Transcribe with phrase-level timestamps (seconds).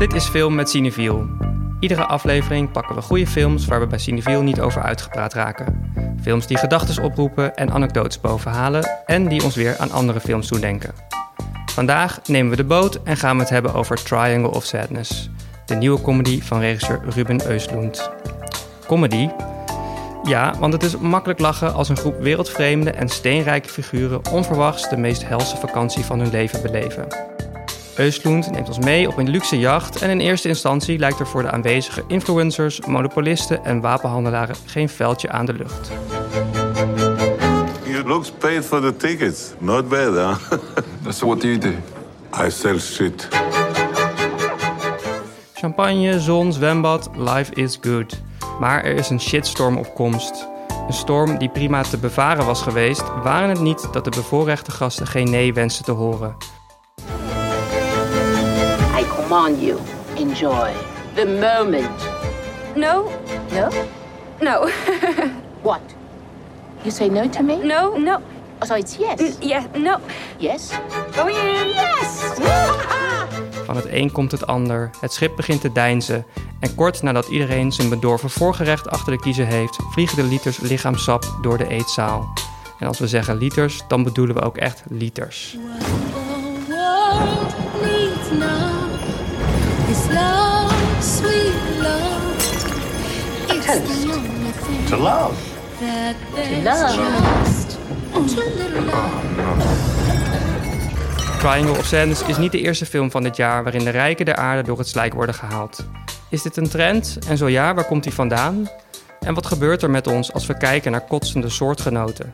[0.00, 1.26] Dit is Film met Cineviel.
[1.80, 5.92] Iedere aflevering pakken we goede films waar we bij Cineviel niet over uitgepraat raken.
[6.22, 10.60] Films die gedachten oproepen en anekdotes bovenhalen en die ons weer aan andere films doen
[10.60, 10.94] denken.
[11.66, 15.30] Vandaag nemen we de boot en gaan we het hebben over Triangle of Sadness,
[15.66, 18.10] de nieuwe comedy van regisseur Ruben Östlund.
[18.86, 19.28] Comedy?
[20.22, 24.96] Ja, want het is makkelijk lachen als een groep wereldvreemde en steenrijke figuren onverwachts de
[24.96, 27.29] meest helse vakantie van hun leven beleven.
[27.96, 31.42] Östlund neemt ons mee op een luxe jacht en in eerste instantie lijkt er voor
[31.42, 35.90] de aanwezige influencers, monopolisten en wapenhandelaren geen veldje aan de lucht.
[37.84, 39.52] You looks paid for the tickets.
[39.58, 40.58] Not bad, huh?
[41.12, 41.72] So what do you do?
[42.46, 43.28] I sell shit.
[45.54, 48.20] Champagne, zon, zwembad, life is good.
[48.60, 50.48] Maar er is een shitstorm op komst.
[50.86, 55.06] Een storm die prima te bevaren was geweest, waren het niet dat de bevoorrechte gasten
[55.06, 56.59] geen nee wensten te horen.
[59.00, 59.78] I command you,
[60.16, 60.70] enjoy
[61.14, 62.08] the moment.
[62.74, 63.08] No,
[63.52, 63.68] No?
[64.40, 64.68] no,
[65.62, 65.80] What?
[66.82, 67.56] You say no to me?
[67.56, 68.18] no, no.
[68.62, 69.36] Oh, so it's yes.
[69.40, 69.96] Yeah, no.
[70.38, 70.70] Yes?
[71.18, 71.66] Oh yeah.
[71.66, 72.22] Yes!
[73.66, 74.90] Van het een komt het ander.
[75.00, 76.24] Het schip begint te deinzen.
[76.60, 81.24] En kort nadat iedereen zijn bedorven voorgerecht achter de kiezen heeft, vliegen de liters lichaamsap
[81.42, 82.28] door de eetzaal.
[82.78, 85.50] En als we zeggen liters, dan bedoelen we ook echt liters.
[85.50, 85.58] The
[86.68, 88.30] world needs
[89.90, 92.36] now is love, sweet love.
[93.48, 93.86] It's toast.
[93.86, 95.34] the only thing To love.
[95.80, 97.44] that there's love.
[97.44, 97.78] just
[98.34, 99.12] too little love.
[101.38, 104.36] Triangle of Sadness is niet de eerste film van dit jaar waarin de rijken der
[104.36, 105.86] aarde door het slijk worden gehaald.
[106.28, 107.18] Is dit een trend?
[107.28, 108.68] En zo ja, waar komt die vandaan?
[109.20, 112.32] En wat gebeurt er met ons als we kijken naar kotsende soortgenoten?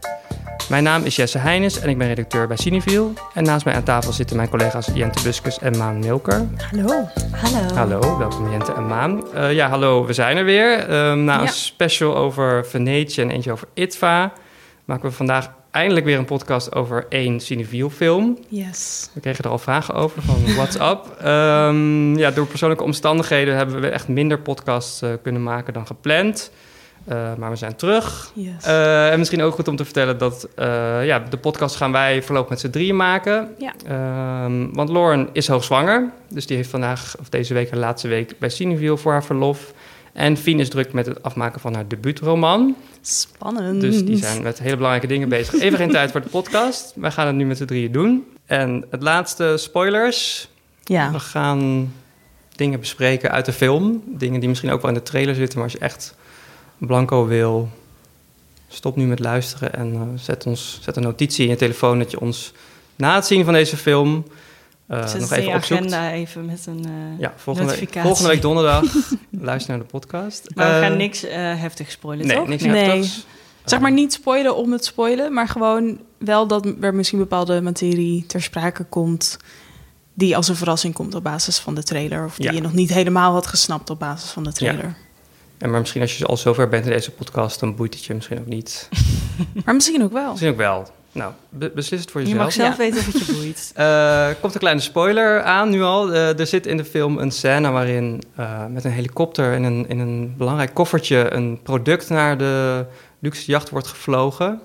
[0.69, 3.13] Mijn naam is Jesse Heines en ik ben redacteur bij Cineviel.
[3.35, 6.47] En naast mij aan tafel zitten mijn collega's Jente Buskus en Maan Milker.
[6.71, 7.09] Hallo.
[7.31, 7.75] Hallo.
[7.75, 9.33] Hallo, welkom Jente en Maan.
[9.35, 10.79] Eh, ja, hallo, we zijn er weer.
[10.79, 14.33] Ehm, na een special over Venetië en eentje over ITVA...
[14.85, 18.39] maken we vandaag eindelijk weer een podcast over één Cineviel film.
[18.49, 19.11] Yes.
[19.13, 21.17] We kregen er al vragen over van what's up.
[21.21, 26.51] Ehm, ja, door persoonlijke omstandigheden hebben we echt minder podcasts eh, kunnen maken dan gepland.
[27.07, 28.31] Eh, maar we zijn terug.
[28.35, 28.65] Yes.
[28.65, 32.23] Eh, en misschien ook goed om te vertellen dat eh, ja, de podcast gaan wij
[32.23, 33.55] voorlopig met z'n drieën maken.
[33.59, 33.73] Ja.
[33.87, 36.11] Ehm, want Lauren is hoogzwanger.
[36.29, 39.73] Dus die heeft vandaag of deze week haar laatste week bij Cineville voor haar verlof.
[40.13, 42.77] En Fien is druk met het afmaken van haar debuutroman.
[43.01, 43.81] Spannend.
[43.81, 45.61] Dus die zijn met hele belangrijke dingen bezig.
[45.61, 46.93] Even geen tijd voor de podcast.
[46.95, 48.27] Wij gaan het nu met z'n drieën doen.
[48.47, 50.49] En het laatste, spoilers.
[50.85, 51.13] Ja.
[51.13, 51.93] We gaan
[52.57, 54.03] dingen bespreken uit de film.
[54.07, 55.59] Dingen die misschien ook wel in de trailer zitten.
[55.59, 56.15] Maar als je echt
[56.79, 57.69] blanco wil,
[58.69, 59.75] stop nu met luisteren.
[59.75, 62.53] En eh, zet, ons, zet een notitie in je telefoon dat je ons
[62.97, 64.25] na het zien van deze film...
[64.87, 65.81] eh, Zet nog even je opzoekt.
[65.81, 68.07] agenda even met een eh, Ja, volgende week, notificatie.
[68.09, 68.83] volgende week donderdag.
[69.31, 70.47] luister naar de podcast.
[70.55, 72.49] Maar we gaan niks eh heftig spoilen, Nee, toch?
[72.49, 72.85] niks Nee.
[72.85, 73.27] heftigs.
[73.65, 78.25] Zeg maar niet spoilen om het spoilen, maar gewoon wel dat er misschien bepaalde materie
[78.27, 79.37] ter sprake komt
[80.15, 82.53] die als een verrassing komt op basis van de trailer of die Ja.
[82.53, 84.97] je nog niet helemaal had gesnapt op basis van de trailer.
[85.59, 88.15] En maar misschien als je al zover bent in deze podcast, dan boeit het je
[88.15, 88.89] misschien ook niet.
[89.65, 90.31] Maar misschien ook wel.
[90.31, 90.87] Misschien ook wel.
[91.13, 92.45] Nou, be- beslis het voor Je jezelf.
[92.45, 92.77] mag zelf Ja.
[92.77, 93.71] weten of het je boeit.
[93.75, 96.13] Eh, komt een kleine spoiler aan nu al.
[96.13, 99.89] Eh, er zit in de film een scène waarin eh, met een helikopter in een,
[99.89, 102.85] in een belangrijk koffertje een product naar de
[103.19, 104.61] luxe jacht wordt gevlogen.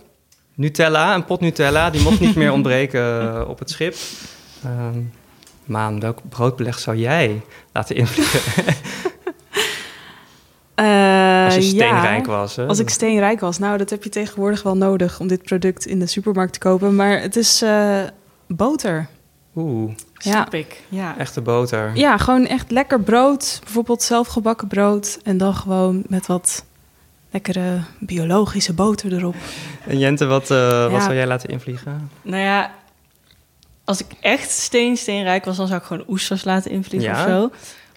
[0.56, 3.96] Nutella, een pot Nutella, die mocht niet meer ontbreken op het schip.
[4.64, 5.00] Ehm,
[5.66, 7.42] Maan, welk broodbeleg zou jij
[7.74, 8.64] laten invliegen
[10.86, 11.68] Eh, als je ja.
[11.68, 12.56] steenrijk was?
[12.56, 12.66] Hè?
[12.68, 16.00] Als ik steenrijk was, nou, dat heb je tegenwoordig wel nodig om dit product in
[16.00, 16.96] de supermarkt te kopen.
[16.96, 18.00] Maar het is eh,
[18.48, 19.08] boter.
[19.56, 20.32] Oeh, Ja.
[20.32, 20.82] Snap ik.
[20.90, 21.18] Ja.
[21.18, 21.92] echte boter.
[21.96, 23.60] ja, gewoon echt lekker brood.
[23.64, 25.20] Bijvoorbeeld zelfgebakken brood.
[25.24, 26.66] En dan gewoon met wat
[27.32, 29.36] lekkere biologische boter erop.
[29.88, 31.00] En Jente, wat, eh, wat Ja.
[31.02, 32.10] zou jij laten invliegen?
[32.22, 32.72] Nou ja,
[33.84, 37.24] als ik echt steen, steenrijk was, dan zou ik gewoon oesters laten invliegen Ja?
[37.24, 37.50] of zo.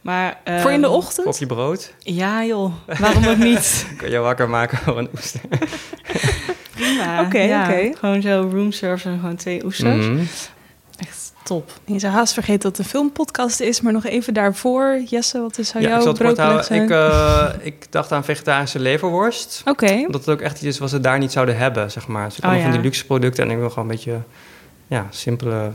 [0.04, 1.26] Maar, Voor in de ehm, ochtend?
[1.26, 1.92] Op je brood?
[1.98, 3.86] Ja joh, waarom ook niet?
[3.98, 5.40] Kun je wakker maken voor een oester?
[6.74, 7.22] Prima.
[7.22, 7.64] Oké, ja.
[7.64, 7.90] oké.
[7.98, 10.06] Gewoon zo roomservice en gewoon twee oesters.
[10.06, 10.20] Mhm.
[10.96, 11.70] Echt top.
[11.84, 15.00] Je zou haast vergeten dat het een filmpodcast is, maar nog even daarvoor.
[15.08, 16.82] Jesse, wat is zou Ja, jouw broodbeleg zijn?
[16.82, 19.62] Ik, eh, ik dacht aan vegetarische leverworst.
[19.64, 22.32] Oké, Omdat het ook echt iets is wat ze daar niet zouden hebben, zeg maar.
[22.32, 22.76] Ze komen Oh, van ja.
[22.76, 24.20] die luxe producten en ik wil gewoon een beetje...
[24.86, 25.72] Ja, simpele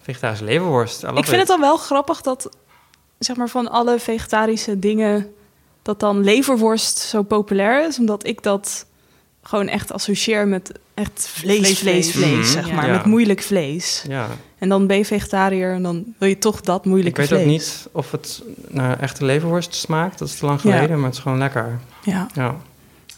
[0.00, 1.02] vegetarische leverworst.
[1.02, 1.36] Ik vind it.
[1.36, 2.50] het dan wel grappig dat,
[3.24, 5.32] zeg maar, van alle vegetarische dingen,
[5.82, 7.98] dat dan leverworst zo populair is.
[7.98, 8.86] Omdat ik dat
[9.42, 12.24] gewoon echt associeer met echt vlees, Vlees, vlees, vlees.
[12.24, 12.62] vlees, Mhm.
[12.64, 12.86] zeg maar.
[12.86, 12.92] Ja.
[12.92, 14.04] Met moeilijk vlees.
[14.08, 14.26] Ja,
[14.58, 17.40] En dan ben je vegetariër en dan wil je toch dat Ik moeilijke weet vlees.
[17.42, 20.18] ook niet of het naar echte leverworst smaakt.
[20.18, 20.70] Dat is te lang Ja.
[20.72, 21.78] geleden, maar het is gewoon lekker.
[22.04, 22.56] Ja, Ja.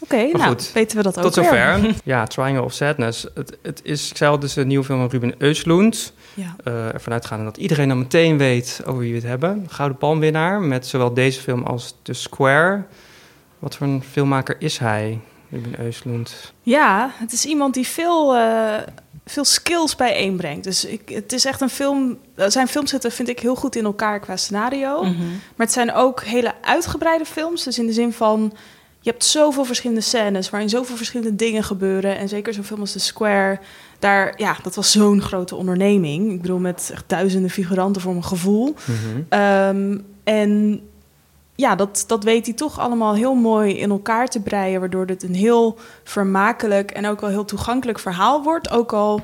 [0.03, 0.71] Oké, nou goed.
[0.75, 1.45] weten we dat ook Tot weer.
[1.45, 1.95] zover.
[2.05, 3.27] Ja, Triangle of Sadness.
[3.35, 6.13] Het, het is, ik zei al, dus een nieuwe film van Ruben Östlund.
[6.35, 6.57] Ja.
[6.65, 9.67] Eh ervan uitgaande dat iedereen dan meteen weet over wie we het hebben.
[9.69, 12.83] Gouden Palmwinnaar met zowel deze film als The Square.
[13.59, 15.21] Wat voor een filmmaker is hij,
[15.51, 16.53] Ruben Östlund?
[16.63, 18.75] Ja, het is iemand die veel, eh,
[19.27, 20.65] veel skills bijeenbrengt.
[20.65, 22.19] Dus ik, het is echt een film.
[22.35, 25.03] eh, Zijn films zitten, vind ik, heel goed in elkaar qua scenario.
[25.03, 25.19] Mhm.
[25.57, 27.65] Maar het zijn ook hele uitgebreide films.
[27.65, 28.53] Dus in de zin van.
[29.03, 32.19] Je hebt zoveel verschillende scènes waarin zoveel verschillende dingen gebeuren.
[32.19, 33.59] En zeker zo'n film als The Square.
[33.99, 36.33] Daar, ja, dat was zo'n grote onderneming.
[36.33, 38.75] Ik bedoel, met echt duizenden figuranten voor mijn gevoel.
[39.29, 40.81] Ehm, en
[41.55, 44.81] ja, dat, dat weet hij toch allemaal heel mooi in elkaar te breien.
[44.81, 48.71] Waardoor het een heel vermakelijk en ook wel heel toegankelijk verhaal wordt.
[48.71, 49.21] Ook al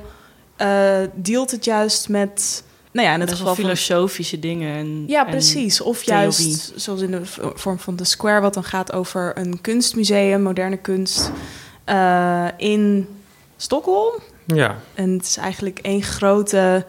[0.55, 2.63] eh, deelt het juist met.
[2.91, 4.75] Nou ja, in het geval van filosofische dingen.
[4.75, 5.81] En, ja, en precies.
[5.81, 6.21] Of theorie.
[6.23, 7.21] juist, zoals in de
[7.55, 11.31] vorm van The Square, wat dan gaat over een kunstmuseum, moderne kunst,
[11.83, 13.07] eh, in
[13.57, 14.13] Stockholm.
[14.45, 16.85] Ja, En het is eigenlijk één grote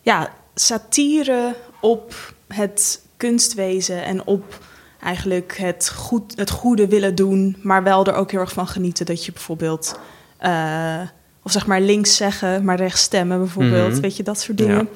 [0.00, 4.58] ja, satire op het kunstwezen en op
[5.02, 9.06] eigenlijk het, goed, het goede willen doen, maar wel er ook heel erg van genieten
[9.06, 9.98] dat je bijvoorbeeld,
[10.38, 11.00] eh,
[11.42, 14.00] of zeg maar links zeggen, maar rechts stemmen bijvoorbeeld, Mhm.
[14.00, 14.76] weet je, dat soort dingen.
[14.76, 14.86] Ja.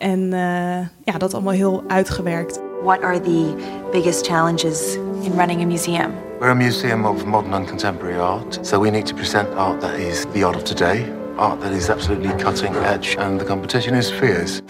[0.00, 2.60] En eh, ja, dat allemaal heel uitgewerkt.
[2.82, 3.54] What are the
[3.92, 6.12] biggest challenges in running a museum?
[6.38, 9.98] We're a museum of modern and contemporary art, so we need to present art that
[9.98, 11.04] is the art of today,
[11.36, 14.62] art that is absolutely cutting edge, and the competition is fierce.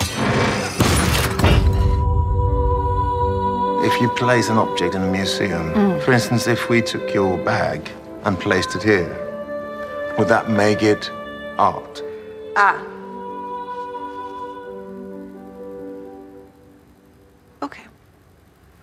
[3.84, 7.88] If you place an object in a museum, for instance, if we took your bag
[8.24, 9.08] and placed it here,
[10.18, 11.10] would that make it
[11.56, 12.02] art?
[12.56, 12.99] Ah.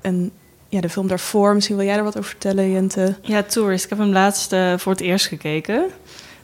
[0.08, 0.32] En
[0.70, 3.16] ja, de film daarvoor, misschien wil jij er wat over vertellen, Jente?
[3.22, 3.84] Ja, Tourist.
[3.84, 5.86] Ik heb hem laatst eh, voor het eerst gekeken.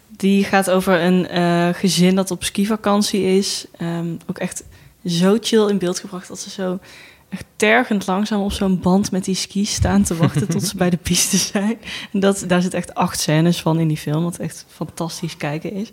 [0.07, 3.65] Die gaat over een eh, gezin dat op skivakantie is.
[3.77, 4.63] Ehm, ook echt
[5.05, 6.79] zo chill in beeld gebracht dat ze zo
[7.29, 10.89] echt tergend langzaam op zo'n band met die skis staan te wachten tot ze bij
[10.89, 11.77] de piste zijn.
[12.13, 15.73] En dat, daar zit echt acht scènes van in die film, wat echt fantastisch kijken
[15.73, 15.91] is.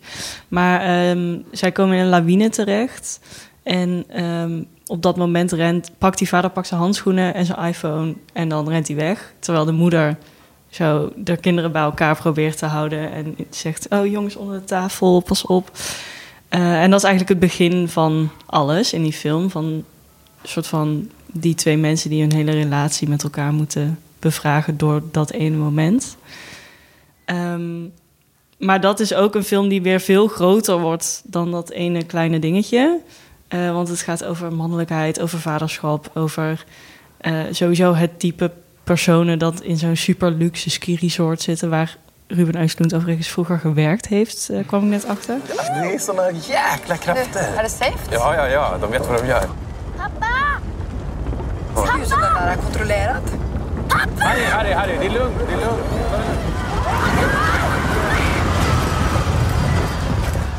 [0.49, 3.21] Maar ehm, zij komen in een lawine terecht.
[3.63, 8.15] En ehm, op dat moment rent, pakt die vader pakt zijn handschoenen en zijn iPhone
[8.33, 9.33] en dan rent hij weg.
[9.39, 10.17] Terwijl de moeder
[10.69, 15.21] zo de kinderen bij elkaar probeert te houden en zegt: Oh jongens, onder de tafel,
[15.21, 15.71] pas op.
[16.49, 19.51] Eh, en dat is eigenlijk het begin van alles in die film.
[19.51, 19.85] Van een
[20.43, 25.31] soort van die twee mensen die hun hele relatie met elkaar moeten bevragen door dat
[25.31, 26.17] ene moment.
[27.25, 27.83] Ehm,
[28.59, 32.39] maar dat is ook een film die weer veel groter wordt dan dat ene kleine
[32.39, 33.01] dingetje.
[33.51, 36.65] Eh, want het gaat over mannelijkheid, over vaderschap, over
[37.17, 38.51] eh, sowieso het type
[38.85, 44.07] personen dat in zo'n super luxe ski resort zitten, waar Ruben Östlund overigens vroeger gewerkt
[44.07, 45.37] heeft, eh, kwam ik net achter.
[45.47, 47.41] Det är såna jäkla krafter.
[47.57, 48.11] Är det safe?
[48.11, 48.77] Ja, ja, ja.
[48.81, 49.49] De vet vad de gör.
[54.19, 54.99] Harry, Harry, Harry.
[54.99, 55.39] Det är lugnt.
[55.49, 55.85] Det är lugnt.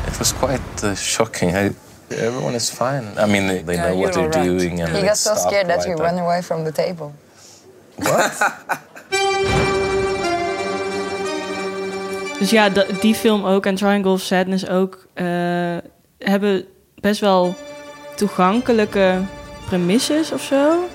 [0.06, 1.50] It was quite uh, shocking.
[1.50, 1.70] I,
[2.12, 3.04] everyone is fine.
[3.16, 4.80] I mean, they, they know what they're doing.
[4.82, 7.12] And He got so scared that he ran away from the table.
[12.42, 12.68] Dus ja,
[13.00, 15.26] die film ook en Triangle of Sadness ook eh,
[16.18, 16.64] hebben
[16.94, 17.54] best wel
[18.16, 19.20] toegankelijke
[19.66, 20.88] premisses of zo.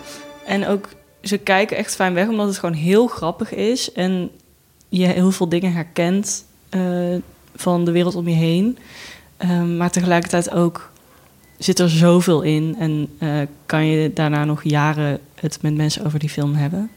[0.46, 0.90] En ook
[1.22, 4.32] ze kijken echt fijn weg omdat het gewoon heel grappig is en
[4.90, 6.82] je heel veel dingen herkent eh,
[7.56, 8.78] van de wereld om je heen.
[9.38, 10.92] Ehm, maar tegelijkertijd ook
[11.58, 13.30] zit er zoveel in en eh,
[13.66, 16.90] kan je daarna nog jaren het met mensen over die film hebben.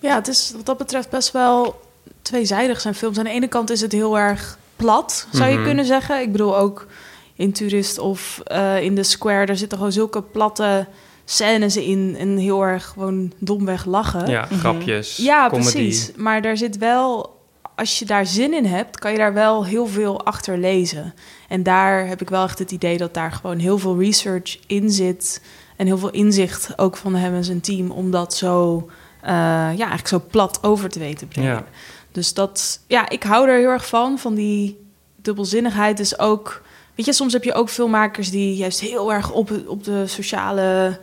[0.00, 1.80] Ja, het is wat dat betreft best wel
[2.22, 3.18] tweezijdig zijn films.
[3.18, 5.64] Aan de ene kant is het heel erg plat, zou je Mhm.
[5.64, 6.20] kunnen zeggen.
[6.20, 6.86] Ik bedoel ook
[7.34, 10.86] in Tourist of eh, in The Square, daar zitten gewoon zulke platte
[11.24, 14.26] scènes in en heel erg gewoon domweg lachen.
[14.30, 15.70] ja grapjes, Ja, comedy.
[15.70, 16.10] precies.
[16.16, 17.33] Maar daar zit wel,
[17.74, 21.14] als je daar zin in hebt, kan je daar wel heel veel achter lezen.
[21.48, 24.90] En daar heb ik wel echt het idee dat daar gewoon heel veel research in
[24.90, 25.42] zit.
[25.76, 28.88] En heel veel inzicht ook van hem en zijn team om dat zo,
[29.20, 31.50] eh, ja, eigenlijk zo plat over te weten brengen.
[31.50, 31.64] Ja.
[32.12, 34.78] Dus dat, ja, ik hou er heel erg van, van die
[35.16, 36.00] dubbelzinnigheid.
[36.00, 36.62] is ook,
[36.94, 40.98] weet je, soms heb je ook filmmakers die juist heel erg op, op de sociale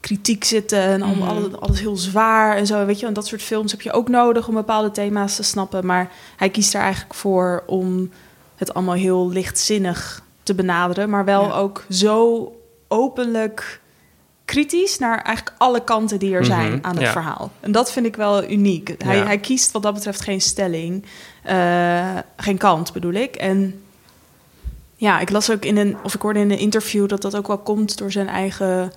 [0.00, 1.22] kritiek zitten en Mhm.
[1.22, 3.06] alles, alles heel zwaar en zo, weet je.
[3.06, 5.86] En dat soort films heb je ook nodig om bepaalde thema's te snappen.
[5.86, 8.10] Maar hij kiest er eigenlijk voor om
[8.56, 11.52] het allemaal heel lichtzinnig te benaderen, maar wel Ja.
[11.54, 12.52] ook zo
[12.88, 13.80] openlijk
[14.44, 17.12] kritisch naar eigenlijk alle kanten die er zijn Mhm, aan het ja.
[17.12, 17.50] verhaal.
[17.60, 18.94] En dat vind ik wel uniek.
[18.98, 19.24] Hij, Ja.
[19.24, 21.04] hij kiest wat dat betreft geen stelling,
[21.42, 23.36] eh, geen kant bedoel ik.
[23.36, 23.82] En
[24.96, 27.46] ja, ik las ook in een, of ik hoorde in een interview dat dat ook
[27.46, 28.92] wel komt door zijn eigen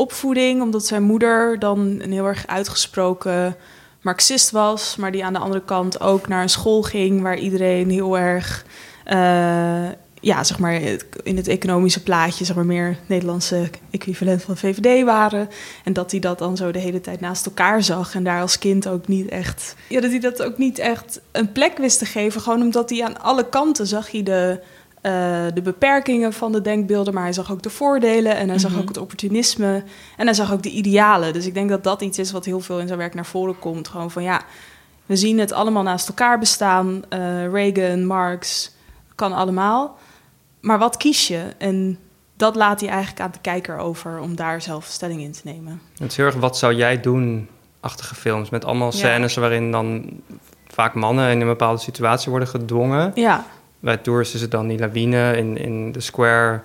[0.00, 3.56] opvoeding, omdat zijn moeder dan een heel erg uitgesproken
[4.00, 7.90] Marxist was, maar die aan de andere kant ook naar een school ging waar iedereen
[7.90, 8.64] heel erg,
[9.04, 9.88] eh,
[10.20, 10.80] ja, zeg maar
[11.22, 15.48] in het economische plaatje, zeg maar meer Nederlandse equivalent van VVD waren.
[15.84, 18.58] En dat hij dat dan zo de hele tijd naast elkaar zag en daar als
[18.58, 22.06] kind ook niet echt, ja, dat hij dat ook niet echt een plek wist te
[22.06, 24.60] geven, gewoon omdat hij aan alle kanten zag hij de
[25.00, 25.12] eh,
[25.54, 28.80] de beperkingen van de denkbeelden, maar hij zag ook de voordelen en hij zag Mhm.
[28.80, 29.82] ook het opportunisme
[30.16, 31.32] en hij zag ook de idealen.
[31.32, 33.58] Dus ik denk dat dat iets is wat heel veel in zijn werk naar voren
[33.58, 33.88] komt.
[33.88, 34.40] Gewoon van ja,
[35.06, 37.02] we zien het allemaal naast elkaar bestaan.
[37.08, 38.72] Eh, Reagan, Marx,
[39.14, 39.98] kan allemaal.
[40.60, 41.42] Maar wat kies je?
[41.58, 41.98] En
[42.36, 45.80] dat laat hij eigenlijk aan de kijker over om daar zelf stelling in te nemen.
[45.98, 47.48] Het is heel erg wat zou jij doen
[47.80, 48.50] achtige films.
[48.50, 48.96] Met allemaal Ja.
[48.98, 50.10] scènes waarin dan
[50.66, 53.12] vaak mannen in een bepaalde situatie worden gedwongen.
[53.14, 53.44] Ja,
[53.80, 55.36] Bij Tours is het dan die lawine.
[55.36, 56.60] In, in de Square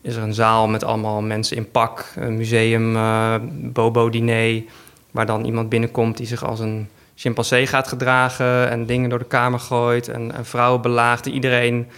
[0.00, 2.12] is er een zaal met allemaal mensen in pak.
[2.16, 4.62] Een museum, eh, bobo-diner.
[5.10, 8.70] Waar dan iemand binnenkomt die zich als een chimpansee gaat gedragen.
[8.70, 10.08] En dingen door de kamer gooit.
[10.08, 11.26] En, en vrouwen belaagt.
[11.26, 11.88] Iedereen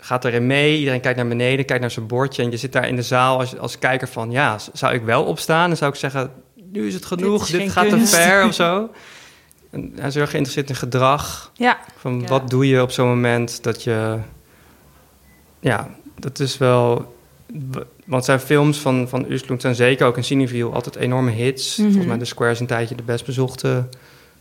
[0.00, 0.78] gaat erin mee.
[0.78, 2.42] Iedereen kijkt naar beneden, kijkt naar zijn bordje.
[2.42, 4.30] En je zit daar in de zaal als, als kijker van...
[4.30, 5.68] Ja, zou ik wel opstaan?
[5.68, 6.30] Dan zou ik zeggen,
[6.72, 7.46] nu is het genoeg.
[7.46, 8.12] Dit, gaat kunst.
[8.12, 8.88] te ver of zo.
[9.76, 11.50] En hij is heel erg geïnteresseerd in gedrag.
[11.54, 12.26] ja, Van Ja.
[12.26, 14.18] wat doe je op zo'n moment dat je.
[15.60, 17.14] Ja, dat is wel.
[18.04, 21.76] Want zijn films van, van Usloend zijn zeker ook in Cineville altijd enorme hits.
[21.76, 21.86] Mhm.
[21.86, 23.88] Volgens mij de Square is een tijdje de best bezochte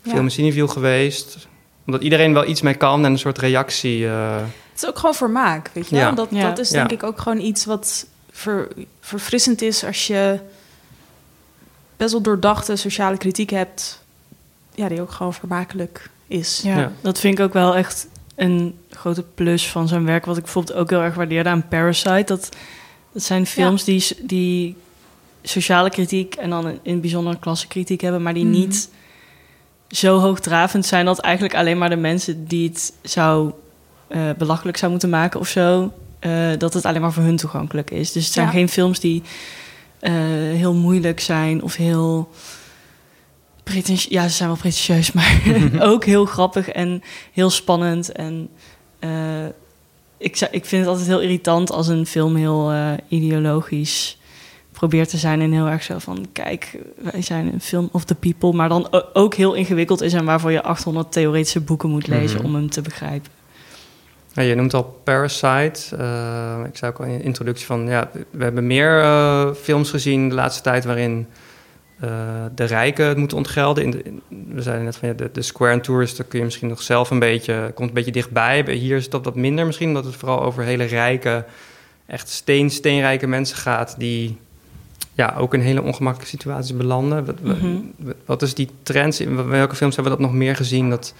[0.01, 0.21] film Ja.
[0.21, 1.47] in Cineville geweest.
[1.85, 4.07] Omdat iedereen wel iets mee kan en een soort reactie.
[4.07, 4.35] eh,
[4.71, 6.03] Het is ook gewoon vermaak, weet je wel?
[6.05, 6.11] Ja.
[6.11, 6.41] Dat, Ja.
[6.49, 6.75] dat is Ja.
[6.77, 8.67] denk ik ook gewoon iets wat ver-
[8.99, 10.39] verfrissend is als je
[11.97, 14.03] best wel doordachte sociale kritiek hebt,
[14.75, 16.61] ja, die ook gewoon vermakelijk is.
[16.63, 16.91] Ja, Ja.
[17.01, 20.25] dat vind ik ook wel echt een grote plus van zijn werk.
[20.25, 22.23] Wat ik bijvoorbeeld ook heel erg waardeerde aan Parasite.
[22.25, 22.49] Dat,
[23.11, 24.75] dat zijn films die, die
[25.43, 28.53] sociale kritiek en dan in het bijzonder klassenkritiek hebben, maar die Mhm.
[28.53, 28.89] niet
[29.89, 33.51] zo hoogdravend zijn dat eigenlijk alleen maar de mensen die het zou
[34.07, 37.91] eh, belachelijk zou moeten maken of zo, eh, dat het alleen maar voor hun toegankelijk
[37.91, 38.11] is.
[38.11, 38.51] Dus het zijn Ja.
[38.51, 39.23] geen films die
[39.99, 40.11] eh,
[40.53, 42.29] heel moeilijk zijn of heel
[44.09, 45.41] Ja, ze zijn wel pretentieus, maar
[45.91, 47.01] ook heel grappig en
[47.33, 48.11] heel spannend.
[48.11, 48.49] En
[48.99, 49.45] eh,
[50.17, 54.19] ik, ik vind het altijd heel irritant als een film heel eh, ideologisch
[54.71, 56.77] probeert te zijn en heel erg zo van kijk,
[57.11, 60.51] wij zijn een film of the people, maar dan ook heel ingewikkeld is en waarvoor
[60.51, 62.45] je 800 theoretische boeken moet lezen Mhm.
[62.45, 63.31] om hem te begrijpen.
[64.33, 65.95] Ja, je noemt al Parasite.
[65.95, 67.87] Eh, ik zei ook al in de introductie van...
[67.87, 69.05] Ja, we hebben meer
[69.55, 70.85] films gezien de laatste tijd...
[70.85, 71.27] waarin
[72.55, 73.83] de rijken het moeten ontgelden.
[73.83, 76.17] In de, in- we zeiden net van ja, de, de Square and Tourist...
[76.17, 77.71] daar kun je misschien nog zelf een beetje...
[77.75, 78.63] komt een beetje dichtbij.
[78.63, 79.87] Bij- Hier is dat wat minder misschien...
[79.87, 81.45] omdat het vooral over hele rijke...
[82.05, 83.95] echt steen, steenrijke mensen gaat...
[83.97, 84.37] die
[85.13, 87.25] ja, ook in hele ongemakkelijke situaties belanden.
[87.25, 87.77] Wat, wat- Mhm.
[88.25, 89.19] wat is die trend?
[89.19, 90.89] In welke films hebben we dat nog meer gezien?
[90.89, 91.13] Dat,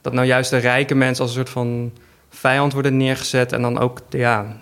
[0.00, 1.92] dat nou juist de rijke mensen als een soort van
[2.30, 4.56] vijand worden neergezet en dan ook, ja,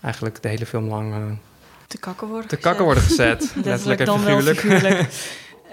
[0.00, 1.18] eigenlijk de hele film lang eh,
[1.90, 3.52] Te kakken worden te kakken worden gezet.
[3.64, 4.60] Letterlijk en dan wel figuurlijk.
[4.60, 5.08] figuurlijk.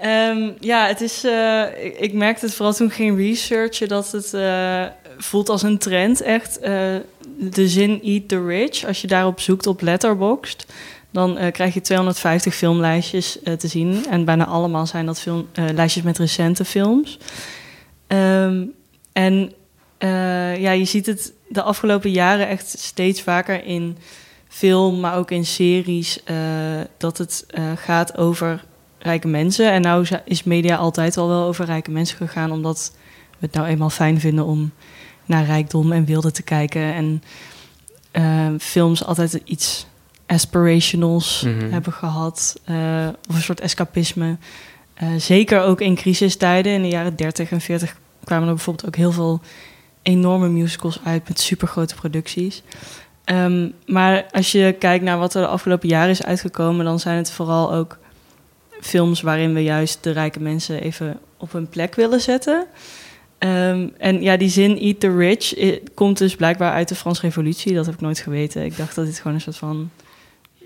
[0.00, 1.24] Ehm, ja, het is.
[1.24, 4.84] eh, ik, ik merkte het vooral toen ik ging researchen dat het eh,
[5.18, 6.20] voelt als een trend.
[6.20, 6.96] Echt eh,
[7.38, 8.84] de zin Eat the Rich.
[8.84, 10.66] Als je daarop zoekt op Letterboxd,
[11.10, 14.06] dan krijg je 250 filmlijstjes te zien.
[14.10, 17.18] En bijna allemaal zijn dat film, lijstjes met recente films.
[18.06, 18.64] Ehm,
[19.12, 19.52] en
[20.58, 23.98] ja, je ziet het de afgelopen jaren echt steeds vaker in
[24.48, 26.36] film, maar ook in series, eh,
[26.96, 28.64] dat het eh, gaat over
[28.98, 29.72] rijke mensen.
[29.72, 32.92] En nou is media altijd al wel over rijke mensen gegaan, omdat
[33.38, 34.72] we het nou eenmaal fijn vinden om
[35.24, 36.82] naar rijkdom en wilde te kijken.
[36.94, 37.22] En
[38.10, 39.86] eh, films altijd iets
[40.26, 41.70] aspirationals Mhm.
[41.70, 44.36] hebben gehad, eh, of een soort escapisme.
[45.16, 49.12] Zeker ook in crisistijden, in de jaren 30 en 40 kwamen er bijvoorbeeld ook heel
[49.12, 49.40] veel
[50.02, 52.62] enorme musicals uit met supergrote producties.
[53.28, 57.16] Ehm, maar als je kijkt naar wat er de afgelopen jaren is uitgekomen, dan zijn
[57.16, 57.98] het vooral ook
[58.80, 62.66] films waarin we juist de rijke mensen even op hun plek willen zetten.
[63.38, 65.54] Ehm, en ja, die zin Eat the Rich
[65.94, 67.74] komt dus blijkbaar uit de Franse Revolutie.
[67.74, 68.64] Dat heb ik nooit geweten.
[68.64, 69.90] Ik dacht dat dit gewoon een soort van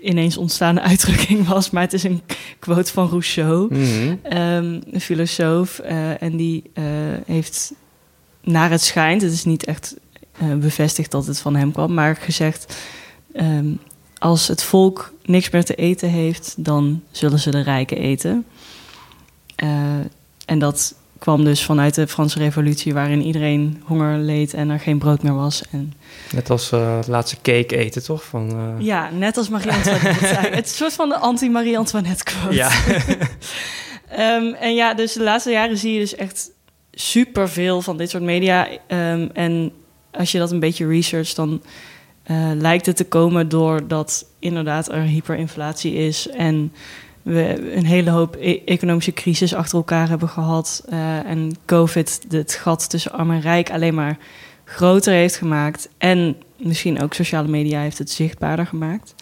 [0.01, 1.69] ineens ontstaande uitdrukking was.
[1.69, 2.21] Maar het is een
[2.59, 4.15] quote van Rousseau, Mhm.
[4.23, 5.79] ehm, een filosoof.
[5.79, 6.83] eh, en die eh,
[7.25, 7.73] heeft
[8.43, 9.95] naar het schijnt, het is niet echt
[10.37, 12.75] eh, eh, bevestigd dat het van hem kwam, maar gezegd:
[13.33, 13.67] ehm,
[14.17, 18.45] als het volk niks meer te eten heeft, dan zullen ze de rijken eten.
[19.55, 19.69] Eh,
[20.45, 24.97] en dat kwam dus vanuit de Franse Revolutie, waarin iedereen honger leed en er geen
[24.97, 25.63] brood meer was.
[25.71, 25.93] En
[26.33, 28.23] Net als eh, het laatste cake eten, toch?
[28.23, 30.47] Van, ja, net als Marie-Antoinette zei.
[30.55, 32.55] Het is een soort van de anti-Marie-Antoinette quote.
[32.55, 32.71] Ja.
[34.07, 36.49] Ehm, en ja, dus de laatste jaren zie je dus echt
[36.91, 38.67] superveel van dit soort media.
[38.87, 39.71] Ehm, en
[40.13, 41.61] als je dat een beetje researcht, dan
[42.23, 46.71] eh, lijkt het te komen doordat inderdaad er hyperinflatie is en
[47.21, 50.83] we een hele hoop e- economische crisis achter elkaar hebben gehad.
[50.89, 54.17] eh, en COVID het gat tussen arm en rijk alleen maar
[54.63, 55.89] groter heeft gemaakt.
[55.97, 59.15] En misschien ook sociale media heeft het zichtbaarder gemaakt.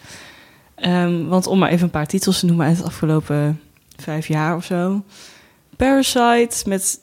[0.74, 3.60] Ehm, want om maar even een paar titels te noemen uit de afgelopen
[3.96, 5.02] vijf jaar of zo.
[5.76, 7.00] Parasite met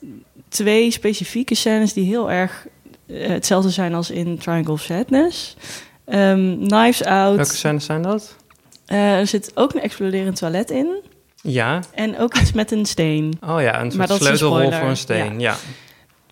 [0.50, 2.68] twee specifieke scènes die heel erg
[3.12, 5.56] hetzelfde zijn als in Triangle of Sadness.
[6.06, 7.36] Ehm, Knives Out.
[7.36, 8.36] Welke scènes zijn dat?
[8.86, 11.02] Eh, er zit ook een exploderend toilet in.
[11.42, 11.80] Ja.
[11.94, 13.34] En ook iets met een steen.
[13.50, 14.80] Oh ja, een soort een sleutelrol spoiler.
[14.80, 15.40] voor een steen.
[15.40, 15.56] Ja.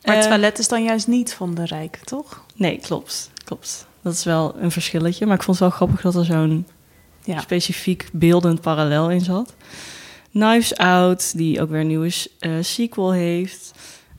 [0.03, 2.46] Maar het Eh, toilet is dan juist niet van de rijk, toch?
[2.55, 3.29] Nee, klopt.
[3.43, 3.88] klopt.
[4.01, 5.25] Dat is wel een verschilletje.
[5.25, 6.67] Maar ik vond het wel grappig dat er zo'n
[7.24, 7.39] Ja.
[7.39, 9.55] specifiek beeldend parallel in zat.
[10.31, 13.72] Knives Out, die ook weer een nieuwe eh, sequel heeft.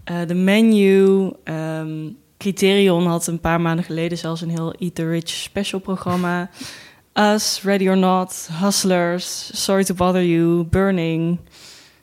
[0.04, 1.30] Eh The Menu.
[1.44, 2.06] ehm,
[2.38, 6.50] Criterion had een paar maanden geleden zelfs een heel Eat the Rich special programma.
[7.34, 11.38] Us, Ready or Not, Hustlers, Sorry to Bother You, Burning,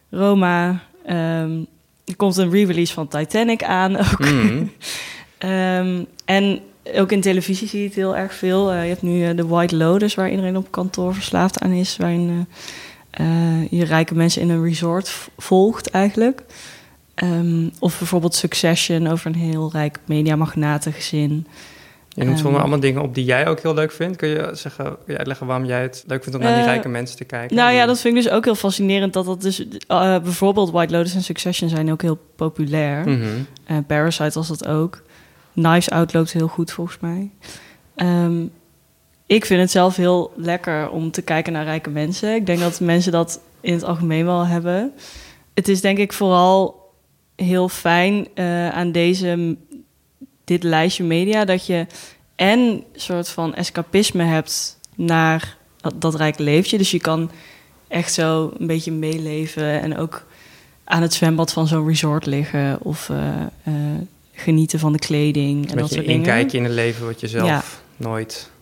[0.10, 0.84] Roma.
[1.06, 1.63] ehm,
[2.06, 4.20] er komt een re-release van Titanic aan ook.
[4.20, 4.63] Mhm.
[5.38, 6.60] Ehm, en
[6.94, 8.72] ook in televisie zie je het heel erg veel.
[8.72, 11.98] Eh, je hebt nu eh, de White Lotus, waar iedereen op kantoor verslaafd aan is.
[11.98, 12.48] Waarin
[13.10, 16.44] eh, je rijke mensen in een resort volgt eigenlijk.
[17.15, 21.48] Ehm, of bijvoorbeeld Succession over een heel rijk mediamagnaten-gezin.
[22.10, 24.18] Je noemt zomaar allemaal dingen op die jij ook heel leuk vindt.
[24.18, 26.70] Kun je, zeggen, kun je uitleggen waarom jij het leuk vindt om naar die Eh,
[26.70, 27.55] rijke mensen te kijken?
[27.55, 29.13] Nou ja, dat vind ik dus ook heel fascinerend.
[29.13, 33.07] Dat dat dus, eh, bijvoorbeeld White Lotus en Succession zijn ook heel populair.
[33.66, 35.01] Eh, Parasite was dat ook.
[35.53, 37.29] Knives Out loopt heel goed volgens mij.
[37.96, 38.46] Ehm,
[39.25, 42.35] ik vind het zelf heel lekker om te kijken naar rijke mensen.
[42.35, 44.92] Ik denk dat mensen dat in het algemeen wel hebben.
[45.53, 46.83] Het is denk ik vooral
[47.35, 49.55] heel fijn eh, aan deze,
[50.43, 51.45] dit lijstje media...
[51.45, 51.87] dat je
[52.35, 56.77] en soort van escapisme hebt naar dat, dat rijke leefje.
[56.77, 57.31] Dus je kan
[57.87, 60.25] echt zo een beetje meeleven en ook
[60.83, 62.77] aan het zwembad van zo'n resort liggen...
[62.81, 63.74] of eh, eh,
[64.33, 66.51] genieten van de kleding en dat beetje soort dingen.
[66.51, 67.63] in het leven wat je zelf Ja.
[67.98, 68.53] nooit...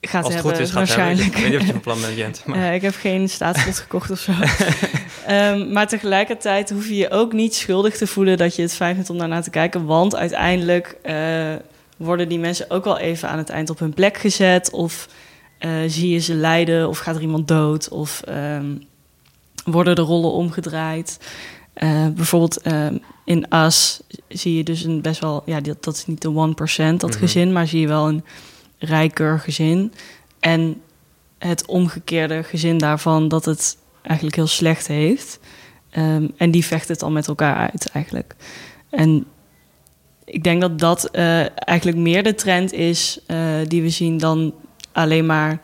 [0.00, 1.20] Gaat als het hebben, goed is, gaat waarschijnlijk.
[1.20, 1.38] hebben.
[1.38, 2.42] Ik weet niet of je van plan bent, Jent.
[2.46, 2.74] Maar...
[2.74, 4.32] Ik heb geen staatslot gekocht of zo.
[5.26, 8.94] Ehm, maar tegelijkertijd hoef je je ook niet schuldig te voelen dat je het fijn
[8.94, 9.84] vindt om daarna te kijken.
[9.84, 11.54] Want uiteindelijk eh,
[11.96, 14.70] worden die mensen ook wel even aan het eind op hun plek gezet.
[14.70, 15.08] Of
[15.58, 18.74] eh, zie je ze lijden, of gaat er iemand dood, of ehm,
[19.64, 21.18] worden de rollen omgedraaid.
[21.72, 26.06] Eh, bijvoorbeeld ehm, in Us zie je dus een best wel, ja, dat, dat is
[26.06, 27.18] niet de 1%, dat Mhm.
[27.18, 28.24] gezin, maar zie je wel een
[28.78, 29.92] rijker gezin.
[30.40, 30.80] En
[31.38, 35.38] het omgekeerde gezin daarvan dat het eigenlijk heel slecht heeft.
[35.90, 38.34] Ehm, en die vecht het dan met elkaar uit eigenlijk.
[38.90, 39.26] En
[40.24, 44.54] ik denk dat dat eh, eigenlijk meer de trend is eh, die we zien dan
[44.92, 45.60] alleen maar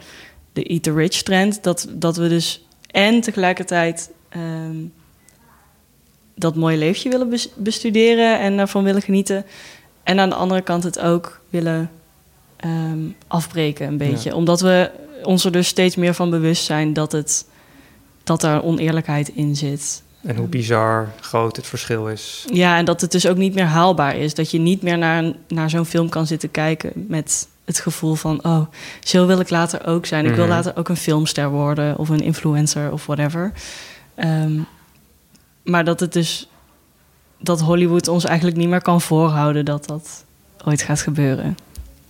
[0.52, 1.62] de eat the rich trend.
[1.62, 4.76] Dat, dat we dus en tegelijkertijd ehm,
[6.34, 9.44] dat mooie leefje willen bes- bestuderen en daarvan willen genieten.
[10.02, 11.90] En aan de andere kant het ook willen
[12.56, 14.30] ehm, afbreken een beetje.
[14.30, 14.36] Ja.
[14.36, 14.90] Omdat we
[15.22, 17.46] ons er dus steeds meer van bewust zijn dat, het,
[18.24, 20.02] dat daar oneerlijkheid in zit.
[20.22, 22.44] En hoe bizar groot het verschil is.
[22.52, 24.34] Ja, en dat het dus ook niet meer haalbaar is.
[24.34, 28.14] Dat je niet meer naar, een- naar zo'n film kan zitten kijken met het gevoel
[28.14, 28.44] van...
[28.44, 28.66] oh,
[29.00, 30.24] zo wil ik later ook zijn.
[30.26, 30.52] Ik wil Mhm.
[30.54, 33.52] later ook een filmster worden of een influencer of whatever.
[34.14, 34.58] Ehm,
[35.62, 36.48] maar dat het dus...
[37.38, 40.24] dat Hollywood ons eigenlijk niet meer kan voorhouden dat dat
[40.64, 41.56] ooit gaat gebeuren.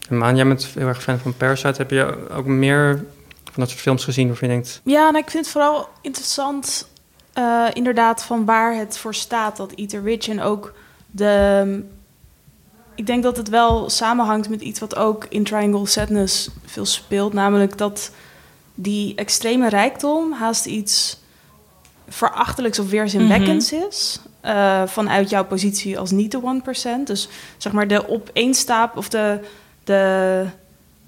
[0.09, 1.75] En Maan, jij bent heel erg fan van Parasite.
[1.77, 3.05] Heb je ook meer
[3.53, 4.81] van dat soort films gezien waarvan je denkt...
[4.85, 6.88] Ja, en ik vind het vooral interessant,
[7.33, 10.29] eh, inderdaad, van waar het voor staat, dat Eat the Rich.
[10.29, 10.75] En ook
[11.11, 11.85] de.
[12.95, 17.33] Ik denk dat het wel samenhangt met iets wat ook in Triangle Sadness veel speelt.
[17.33, 18.11] Namelijk dat
[18.75, 21.21] die extreme rijkdom haast iets
[22.09, 24.21] verachtelijks of weerzinwekkends is.
[24.41, 27.07] eh, vanuit jouw positie als niet de 1%.
[27.07, 29.41] Dus zeg maar de opeenstaap of de,
[29.85, 30.45] de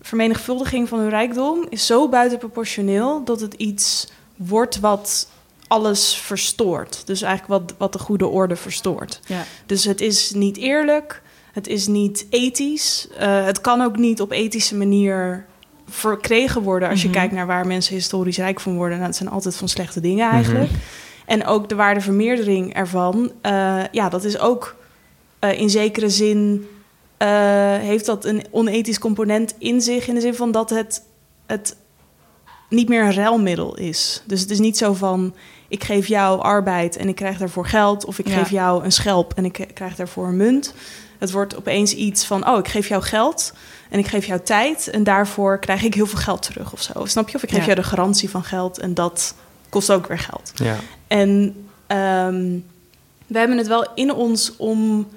[0.04, 5.28] vermenigvuldiging van hun rijkdom is zo buitenproportioneel dat het iets wordt wat
[5.66, 7.02] alles verstoort.
[7.06, 9.20] Dus eigenlijk wat, wat de goede orde verstoort.
[9.26, 9.44] Ja.
[9.66, 11.22] Dus het is niet eerlijk.
[11.52, 13.08] Het is niet ethisch.
[13.18, 15.44] Eh, het kan ook niet op ethische manier
[15.88, 17.16] verkregen worden als je Mhm.
[17.16, 18.96] kijkt naar waar mensen historisch rijk van worden.
[18.96, 20.70] Nou, het zijn altijd van slechte dingen eigenlijk.
[21.26, 24.74] En ook de waardevermeerdering ervan, eh, ja, dat is ook
[25.38, 26.68] eh, in zekere zin
[27.16, 27.28] eh,
[27.78, 31.02] heeft dat een onethisch component in zich, in de zin van dat het,
[31.46, 31.76] het
[32.68, 34.22] niet meer een ruilmiddel is.
[34.26, 35.34] Dus het is niet zo van,
[35.68, 38.38] ik geef jou arbeid en ik krijg daarvoor geld, of ik Ja.
[38.38, 40.74] geef jou een schelp en ik krijg daarvoor een munt.
[41.18, 43.52] Het wordt opeens iets van, oh, ik geef jou geld
[43.90, 47.04] en ik geef jou tijd en daarvoor krijg ik heel veel geld terug of zo.
[47.04, 47.36] Snap je?
[47.36, 47.64] Of ik geef Ja.
[47.64, 49.34] jou de garantie van geld en dat
[49.68, 50.52] kost ook weer geld.
[50.54, 50.76] Ja.
[51.06, 51.54] En
[51.86, 52.58] ehm,
[53.26, 55.08] we hebben het wel in ons om.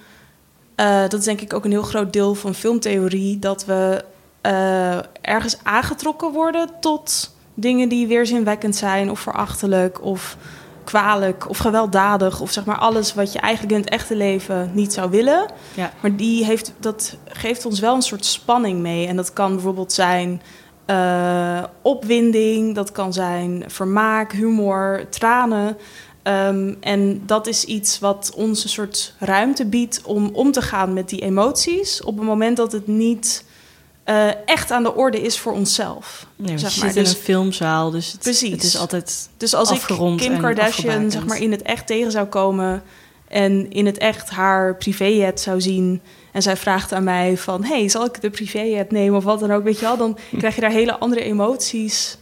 [0.78, 3.40] Eh, dat is denk ik ook een heel groot deel van filmtheorie.
[3.40, 4.04] Dat we
[4.42, 10.38] eh, ergens aangetrokken worden tot dingen die weerzinwekkend zijn, of verachtelijk, of
[10.84, 12.42] kwalijk, of gewelddadig.
[12.42, 15.46] Of zeg maar alles wat je eigenlijk in het echte leven niet zou willen.
[15.74, 15.92] Ja.
[16.00, 19.08] Maar die heeft, dat geeft ons wel een soort spanning mee.
[19.08, 20.42] En dat kan bijvoorbeeld zijn
[20.86, 25.78] eh, opwinding, dat kan zijn vermaak, humor, tranen.
[26.28, 30.94] Ehm, en dat is iets wat ons een soort ruimte biedt om om te gaan
[30.94, 32.04] met die emoties.
[32.04, 33.44] Op het moment dat het niet
[34.04, 36.28] eh, echt aan de orde is voor onszelf.
[36.36, 36.90] Nee, zeg je maar.
[36.90, 38.52] zit in Dus- een filmzaal, dus het, Precies.
[38.52, 39.82] het is altijd dus als ik
[40.18, 42.84] Kim Kardashian zeg maar, in het echt tegen zou komen
[43.28, 47.90] en in het echt haar privéjet zou zien en zij vraagt aan mij van, hey,
[47.90, 50.62] zal ik de privéjet nemen of wat dan ook, weet je wel, dan krijg je
[50.62, 52.18] daar hele andere emoties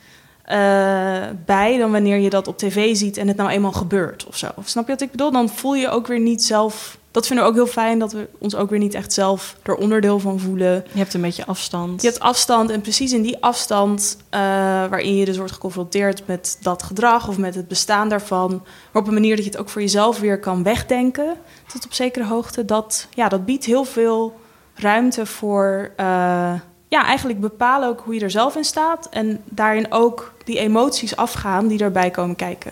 [1.45, 4.47] bij dan wanneer je dat op tv ziet en het nou eenmaal gebeurt of zo.
[4.63, 5.31] Snap je wat ik bedoel?
[5.31, 6.97] Dan voel je ook weer niet zelf.
[7.11, 9.75] Dat vinden we ook heel fijn dat we ons ook weer niet echt zelf er
[9.75, 10.85] onderdeel van voelen.
[10.91, 12.01] Je hebt een beetje afstand.
[12.01, 16.57] Je hebt afstand en precies in die afstand eh, waarin je dus wordt geconfronteerd met
[16.61, 19.69] dat gedrag of met het bestaan daarvan, maar op een manier dat je het ook
[19.69, 21.35] voor jezelf weer kan wegdenken
[21.67, 24.39] tot op zekere hoogte, dat, ja, dat biedt heel veel
[24.73, 26.53] ruimte voor eh,
[26.87, 31.15] ja, eigenlijk bepalen ook hoe je er zelf in staat en daarin ook die emoties
[31.15, 32.71] afgaan die daarbij komen kijken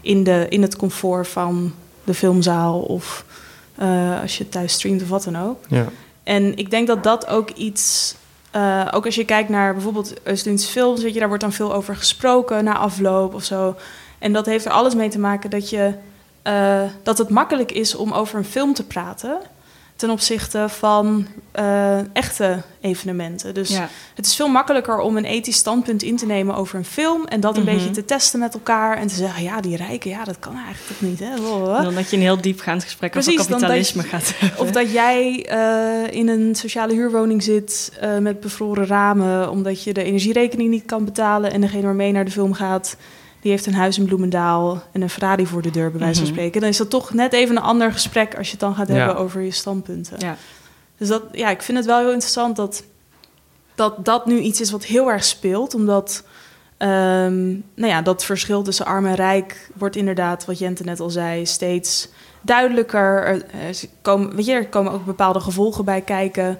[0.00, 3.24] in, de, in het comfort van de filmzaal of
[3.74, 5.64] eh, als je thuis streamt of wat dan ook.
[5.68, 5.86] Ja.
[6.22, 8.14] En ik denk dat dat ook iets.
[8.50, 11.74] eh, ook als je kijkt naar bijvoorbeeld Östlunds films, weet je, daar wordt dan veel
[11.74, 13.76] over gesproken na afloop of zo.
[14.18, 15.94] En dat heeft er alles mee te maken dat, je,
[16.42, 19.38] eh, dat het makkelijk is om over een film te praten
[19.98, 23.54] ten opzichte van eh, echte evenementen.
[23.54, 23.88] Dus Ja.
[24.14, 27.40] het is veel makkelijker om een ethisch standpunt in te nemen over een film en
[27.40, 27.74] dat een Mhm.
[27.74, 30.86] beetje te testen met elkaar en te zeggen, ja, die rijken, ja, dat kan eigenlijk
[30.86, 31.36] toch niet, hè?
[31.82, 34.58] Dan dat je een heel diepgaand gesprek Precies, over kapitalisme je- gaat hebben.
[34.60, 39.50] Of dat jij eh, in een sociale huurwoning zit eh, met bevroren ramen...
[39.50, 41.52] omdat je de energierekening niet kan betalen...
[41.52, 42.96] en degene waarmee naar de film gaat...
[43.40, 46.24] die heeft een huis in Bloemendaal en een Ferrari voor de deur, bij wijze van
[46.24, 46.32] Mhm.
[46.32, 46.60] spreken.
[46.60, 48.36] Dan is dat toch net even een ander gesprek...
[48.36, 48.94] als je het dan gaat Ja.
[48.94, 50.16] hebben over je standpunten.
[50.18, 50.36] Ja.
[50.96, 52.82] Dus dat, ja, ik vind het wel heel interessant dat,
[53.74, 55.74] dat dat nu iets is wat heel erg speelt.
[55.74, 56.24] Omdat
[56.76, 61.10] ehm, nou ja, dat verschil tussen arm en rijk wordt inderdaad, wat Jente net al
[61.10, 62.08] zei, steeds
[62.40, 63.24] duidelijker.
[63.26, 66.58] Er, er komen, weet je, er komen ook bepaalde gevolgen bij kijken.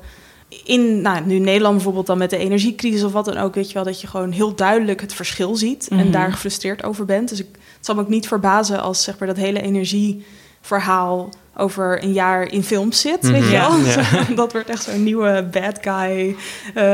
[0.65, 3.75] In nou, nu Nederland bijvoorbeeld dan met de energiecrisis of wat dan ook, weet je
[3.75, 6.11] wel, dat je gewoon heel duidelijk het verschil ziet en Mhm.
[6.11, 7.29] daar gefrustreerd over bent.
[7.29, 12.03] Dus ik, het zal me ook niet verbazen als zeg maar dat hele energieverhaal over
[12.03, 13.69] een jaar in films zit, weet je Mhm.
[13.69, 13.79] wel.
[13.79, 14.25] Ja.
[14.35, 16.37] dat wordt echt zo'n nieuwe bad guy
[16.75, 16.85] eh,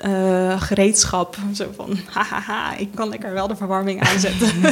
[0.00, 1.36] eh, gereedschap.
[1.54, 4.48] Zo van, hahaha, ik kan lekker wel de verwarming aanzetten.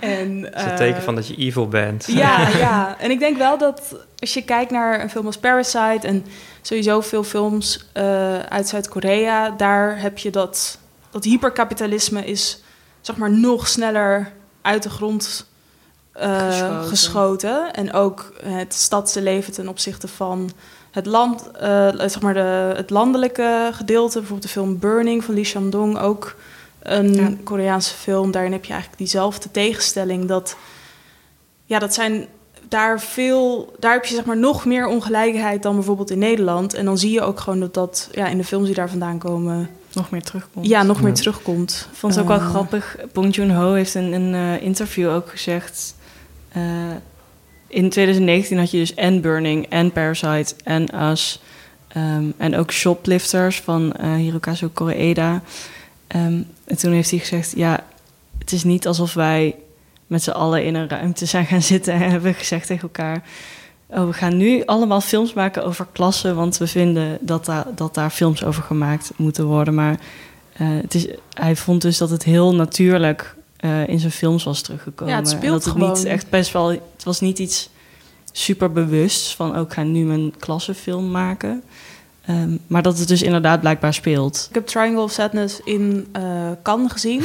[0.00, 2.06] en, Dat is een eh, teken van dat je evil bent.
[2.06, 6.06] ja, ja, en ik denk wel dat als je kijkt naar een film als Parasite
[6.06, 6.24] en
[6.62, 10.78] sowieso veel films eh, uit Zuid-Korea, daar heb je dat,
[11.10, 12.62] dat hyperkapitalisme is
[13.00, 15.46] zeg maar nog sneller uit de grond
[16.12, 16.88] eh, Geschoten.
[16.88, 17.72] geschoten.
[17.72, 20.50] En ook het stadse leven ten opzichte van
[20.96, 24.12] het land, eh, zeg maar de, het landelijke gedeelte.
[24.18, 26.36] Bijvoorbeeld de film Burning van Lee Shandong, ook
[26.82, 27.30] een Ja.
[27.44, 28.30] Koreaanse film.
[28.30, 30.24] Daarin heb je eigenlijk diezelfde tegenstelling.
[30.28, 30.56] Dat,
[31.64, 32.26] ja, dat zijn
[32.68, 36.74] daar veel, daar heb je zeg maar nog meer ongelijkheid dan bijvoorbeeld in Nederland.
[36.74, 39.18] En dan zie je ook gewoon dat dat ja, in de films die daar vandaan
[39.18, 40.66] komen, nog meer terugkomt.
[40.66, 41.14] ja, nog meer Ja.
[41.16, 41.88] terugkomt.
[41.92, 42.96] Ik vond het ook wel Eh, grappig.
[43.12, 45.94] Bong Joon-ho heeft in een eh, interview ook gezegd...
[47.76, 51.40] in 2019 had je dus en Burning en Parasite en Us...
[51.88, 55.42] ehm, en ook Shoplifters van eh Hirokazu Koreeda.
[56.06, 57.52] Ehm, en toen heeft hij gezegd...
[57.56, 57.84] ja,
[58.38, 59.54] het is niet alsof wij
[60.06, 61.94] met z'n allen in een ruimte zijn gaan zitten...
[61.94, 63.22] en hebben gezegd tegen elkaar...
[63.86, 66.36] Oh, we gaan nu allemaal films maken over klassen...
[66.36, 69.74] want we vinden dat, daar dat daar films over gemaakt moeten worden.
[69.74, 69.98] Maar
[70.52, 74.62] eh, het is, hij vond dus dat het heel natuurlijk eh, in zijn films was
[74.62, 75.14] teruggekomen.
[75.14, 76.06] Ja, het En speelt dat het niet gewoon.
[76.06, 76.68] echt best wel...
[76.68, 77.70] Het was niet iets
[78.32, 81.62] super bewust van ook ga nu een klassenfilm maken.
[82.26, 84.46] Ehm, maar dat het dus inderdaad blijkbaar speelt.
[84.48, 87.24] Ik heb Triangle of Sadness in eh Cannes gezien.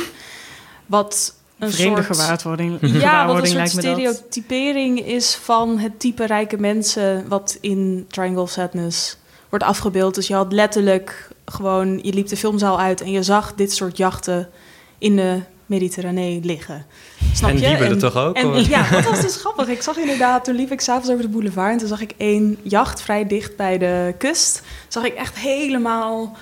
[0.86, 2.18] Wat een Vreemde soort...
[2.18, 3.84] gewaarwording, Ja, wat een soort dat.
[3.84, 7.28] stereotypering is van het type rijke mensen...
[7.28, 9.18] wat in Triangle of Sadness
[9.50, 10.16] wordt afgebeeld.
[10.16, 12.00] Dus je had letterlijk gewoon...
[12.04, 14.50] je liep de filmzaal uit en je zag dit soort jachten
[14.98, 15.40] in de
[15.72, 16.86] Mediterranee liggen.
[17.34, 17.68] Snap En je?
[17.68, 18.68] wiebelen toch ook, En, of?
[18.68, 19.68] ja, dat was dus grappig.
[19.68, 21.72] Ik zag inderdaad, toen liep ik s'avonds over de boulevard...
[21.72, 24.62] en toen zag ik één jacht vrij dicht bij de kust.
[24.88, 26.38] Zag ik echt helemaal...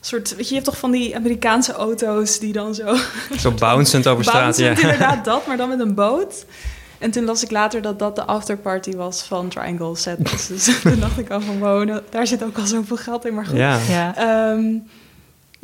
[0.00, 2.96] Soort, weet je, je hebt toch van die Amerikaanse auto's die dan zo
[3.38, 4.70] Zo bouncend over straat, ja.
[4.70, 6.44] Inderdaad dat, maar dan met een boot.
[6.98, 10.46] En toen las ik later dat dat de afterparty was van Triangle Sadness.
[10.46, 13.34] Dus toen dacht ik al van, wow, nou, daar zit ook al zoveel geld in,
[13.34, 13.56] maar goed.
[13.56, 13.78] Ja.
[13.88, 14.16] Ja.
[14.16, 14.64] Ehm,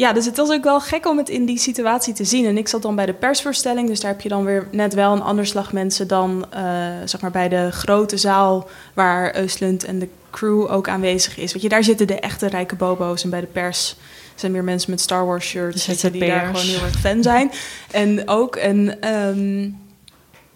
[0.00, 2.46] ja, dus het was ook wel gek om het in die situatie te zien.
[2.46, 5.12] En ik zat dan bij de persvoorstelling, dus daar heb je dan weer net wel
[5.12, 6.62] een ander slag mensen dan eh,
[7.04, 11.52] zeg maar bij de grote zaal waar Eustlund en de crew ook aanwezig is.
[11.52, 13.96] Weet je, daar zitten de echte rijke bobo's en bij de pers
[14.34, 17.50] zijn meer mensen met Star Wars shirts zitten die daar gewoon heel erg fan zijn.
[17.90, 19.70] En ook, en ehm,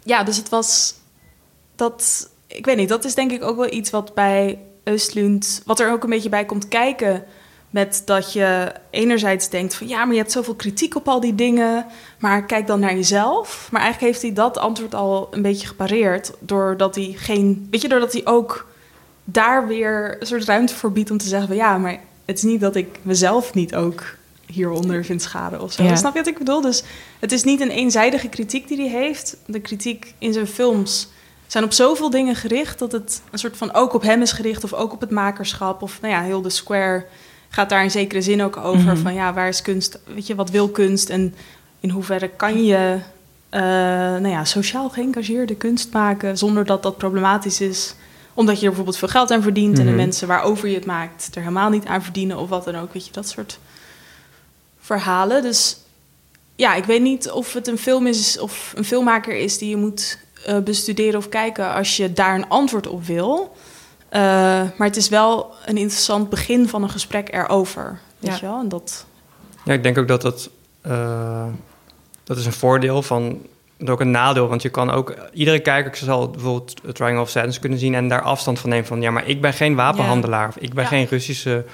[0.02, 0.94] ja, dus het was
[1.76, 5.80] dat, ik weet niet, dat is denk ik ook wel iets wat bij Eustlund, wat
[5.80, 7.24] er ook een beetje bij komt kijken.
[7.74, 11.34] Met dat je enerzijds denkt van ja, maar je hebt zoveel kritiek op al die
[11.34, 11.87] dingen.
[12.18, 13.68] Maar kijk dan naar jezelf.
[13.70, 16.32] Maar eigenlijk heeft hij dat antwoord al een beetje gepareerd.
[16.40, 17.68] Doordat hij geen.
[17.70, 18.66] Weet je, doordat hij ook
[19.24, 22.42] daar weer een soort ruimte voor biedt om te zeggen van ja, maar het is
[22.42, 24.02] niet dat ik mezelf niet ook
[24.46, 25.82] hieronder vind schaden of zo.
[25.82, 25.96] Ja.
[25.96, 26.60] Snap je wat ik bedoel?
[26.60, 26.82] Dus
[27.18, 29.37] het is niet een eenzijdige kritiek die hij heeft.
[29.46, 31.08] De kritiek in zijn films
[31.46, 34.64] zijn op zoveel dingen gericht dat het een soort van ook op hem is gericht
[34.64, 37.06] of ook op het makerschap of nou ja, heel de square
[37.54, 39.02] gaat daar in zekere zin ook over Mhm.
[39.02, 39.98] van ja, waar is kunst?
[40.14, 41.34] Weet je, wat wil kunst en
[41.80, 42.98] in hoeverre kan je
[43.48, 47.94] eh, nou ja, sociaal geëngageerde kunst maken zonder dat dat problematisch is?
[48.34, 50.00] Omdat je er bijvoorbeeld veel geld aan verdient en de Mhm.
[50.00, 52.92] mensen waarover je het maakt er helemaal niet aan verdienen of wat dan ook.
[52.92, 53.58] Weet je, dat soort
[54.80, 55.42] verhalen.
[55.42, 55.76] Dus
[56.56, 59.76] ja, ik weet niet of het een film is of een filmmaker is die je
[59.76, 63.56] moet eh, bestuderen of kijken als je daar een antwoord op wil.
[64.14, 64.20] Eh,
[64.77, 67.98] maar het is wel een interessant begin van een gesprek erover.
[68.18, 68.37] Weet Ja.
[68.40, 68.61] je wel?
[68.61, 69.07] En dat,
[69.64, 70.50] Ja, ik denk ook dat dat...
[70.81, 71.44] eh,
[72.24, 73.38] dat is een voordeel van...
[73.79, 75.14] Dat ook een nadeel, want je kan ook...
[75.33, 77.94] Iedere kijker zal bijvoorbeeld Triangle of Sadness kunnen zien...
[77.94, 79.00] en daar afstand van nemen van...
[79.00, 80.48] ja, maar ik ben geen wapenhandelaar...
[80.48, 80.90] of ik ben Ja.
[80.90, 81.64] geen Russische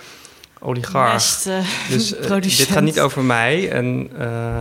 [0.60, 1.12] oligarch.
[1.12, 1.44] Best,
[1.90, 3.70] Dus eh, dit gaat niet over mij.
[3.70, 4.58] En eh,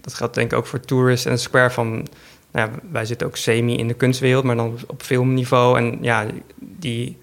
[0.00, 1.70] dat geldt denk ik ook voor Tourist en Square.
[1.70, 2.06] Van,
[2.52, 5.78] nou ja, wij zitten ook semi in de kunstwereld, maar dan op filmniveau.
[5.78, 6.26] En ja,
[6.58, 7.16] die,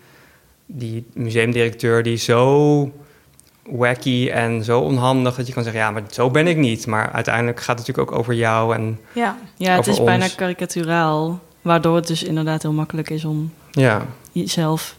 [0.65, 2.91] die museumdirecteur die is zo
[3.69, 5.35] wacky en zo onhandig...
[5.35, 6.87] dat je kan zeggen, ja, maar zo ben ik niet.
[6.87, 8.75] Maar uiteindelijk gaat het natuurlijk ook over jou.
[8.75, 9.37] En ja.
[9.55, 11.39] Ja, het is bijna karikaturaal.
[11.61, 14.95] Waardoor het dus inderdaad heel makkelijk is om ja, jezelf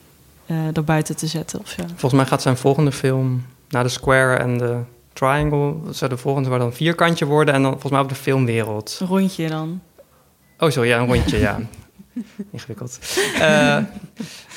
[0.46, 1.82] eh erbuiten te zetten of zo.
[1.86, 3.44] volgens mij gaat zijn volgende film...
[3.68, 4.78] na de Square en de
[5.12, 5.74] Triangle...
[5.84, 7.54] dat zou de volgende waar dan vierkantje worden...
[7.54, 8.98] en dan volgens mij op de filmwereld.
[9.00, 9.80] Een rondje dan.
[10.58, 11.58] Oh, sorry, ja, een rondje, ja.
[12.52, 12.98] Ingewikkeld.
[13.40, 13.78] Eh,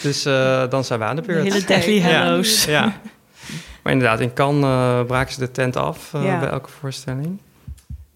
[0.02, 1.44] dus eh, dan zijn we aan de De beurt.
[1.54, 2.66] hele Deathly Ja, Hallows.
[2.66, 2.94] Ja.
[3.84, 6.40] Maar inderdaad, in Cannes eh, braken ze de tent af eh, Ja.
[6.40, 7.38] bij elke voorstelling.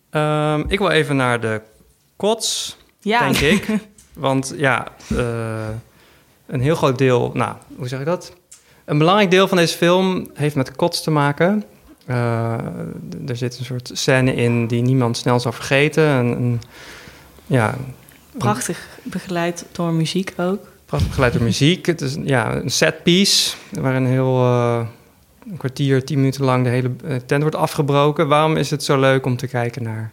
[0.09, 1.61] Ehm, ik wil even naar de
[2.15, 3.19] kots, Ja.
[3.19, 3.67] denk ik.
[4.13, 5.67] Want ja, eh,
[6.47, 7.31] een heel groot deel...
[7.33, 8.33] Nou, hoe zeg ik dat?
[8.85, 11.63] Een belangrijk deel van deze film heeft met kots te maken.
[12.05, 12.53] Eh,
[13.27, 16.03] er zit een soort scène in die niemand snel zal vergeten.
[16.03, 16.61] Een, een,
[17.45, 17.75] ja,
[18.37, 20.59] Prachtig begeleid door muziek ook.
[20.85, 21.85] Prachtig begeleid door muziek.
[21.85, 24.85] Het is ja, een set piece waarin heel eh,
[25.49, 28.27] een kwartier, tien minuten lang de hele eh, tent wordt afgebroken.
[28.27, 30.11] Waarom is het zo leuk om te kijken naar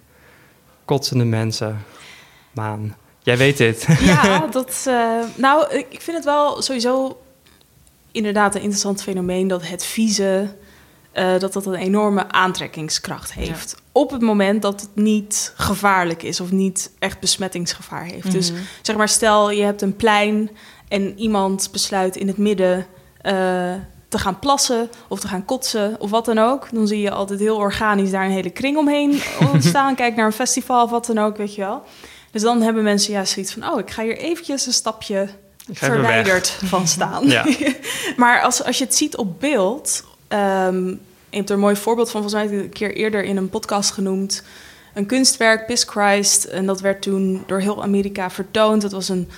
[0.85, 1.85] kotsende mensen?
[2.53, 3.87] Maan, jij weet dit.
[4.01, 4.85] Ja, dat.
[4.88, 7.21] eh, nou, ik ik vind het wel sowieso
[8.12, 10.55] inderdaad een interessant fenomeen dat het vieze.
[11.12, 13.75] Eh, dat dat een enorme aantrekkingskracht heeft.
[13.92, 18.33] Op het moment dat het niet gevaarlijk is of niet echt besmettingsgevaar heeft.
[18.33, 18.61] Dus Mhm.
[18.83, 20.51] zeg maar, stel je hebt een plein
[20.88, 22.87] en iemand besluit in het midden
[23.20, 23.33] eh,
[24.09, 26.68] te gaan plassen of te gaan kotsen of wat dan ook.
[26.73, 29.20] Dan zie je altijd heel organisch daar een hele kring omheen
[29.53, 29.94] ontstaan.
[29.94, 31.83] Kijk naar een festival of wat dan ook, weet je wel.
[32.31, 35.29] Dus dan hebben mensen ja zoiets van, oh, ik ga hier eventjes een stapje
[35.73, 37.27] verwijderd van staan.
[37.31, 37.44] Ja.
[38.16, 40.87] maar als, als je het ziet op beeld, ehm,
[41.31, 43.37] je hebt er een mooi voorbeeld van, volgens mij heb ik een keer eerder in
[43.37, 44.43] een podcast genoemd.
[44.95, 48.83] Een kunstwerk, Piss Christ, en dat werd toen door heel Amerika vertoond.
[48.83, 49.29] Dat was een,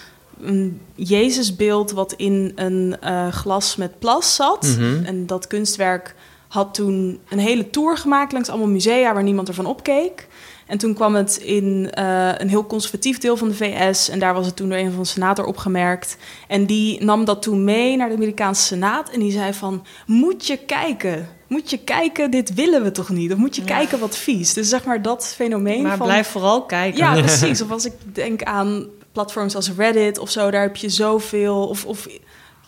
[0.42, 4.62] een Jezusbeeld wat in een eh, glas met plas zat.
[4.78, 5.04] Mhm.
[5.04, 6.14] En dat kunstwerk
[6.48, 10.28] had toen een hele tour gemaakt langs allemaal musea waar niemand ervan opkeek.
[10.72, 14.08] En toen kwam het in eh, een heel conservatief deel van de VS.
[14.08, 16.16] En daar was het toen door een van de senator opgemerkt.
[16.48, 19.10] En die nam dat toen mee naar de Amerikaanse Senaat.
[19.10, 21.28] En die zei van, moet je kijken.
[21.46, 23.32] Moet je kijken, dit willen we toch niet?
[23.32, 24.52] Of moet je kijken wat vies?
[24.52, 26.06] Dus zeg maar dat fenomeen Maar van...
[26.06, 26.98] blijf vooral kijken.
[26.98, 27.62] Ja, precies.
[27.62, 31.68] Of als ik denk aan platforms als Reddit of zo, daar heb je zoveel.
[31.68, 32.08] Of, of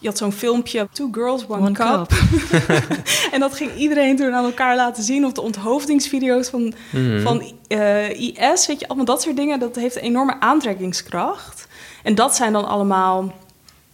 [0.05, 2.13] je had zo'n filmpje, Two Girls, One, One cup.
[3.33, 5.25] en dat ging iedereen toen aan elkaar laten zien.
[5.25, 7.21] Of de onthoofdingsvideo's van, Mhm.
[7.23, 9.59] van eh, IS, weet je, allemaal dat soort dingen.
[9.59, 11.67] Dat heeft een enorme aantrekkingskracht.
[12.03, 13.33] En dat zijn dan allemaal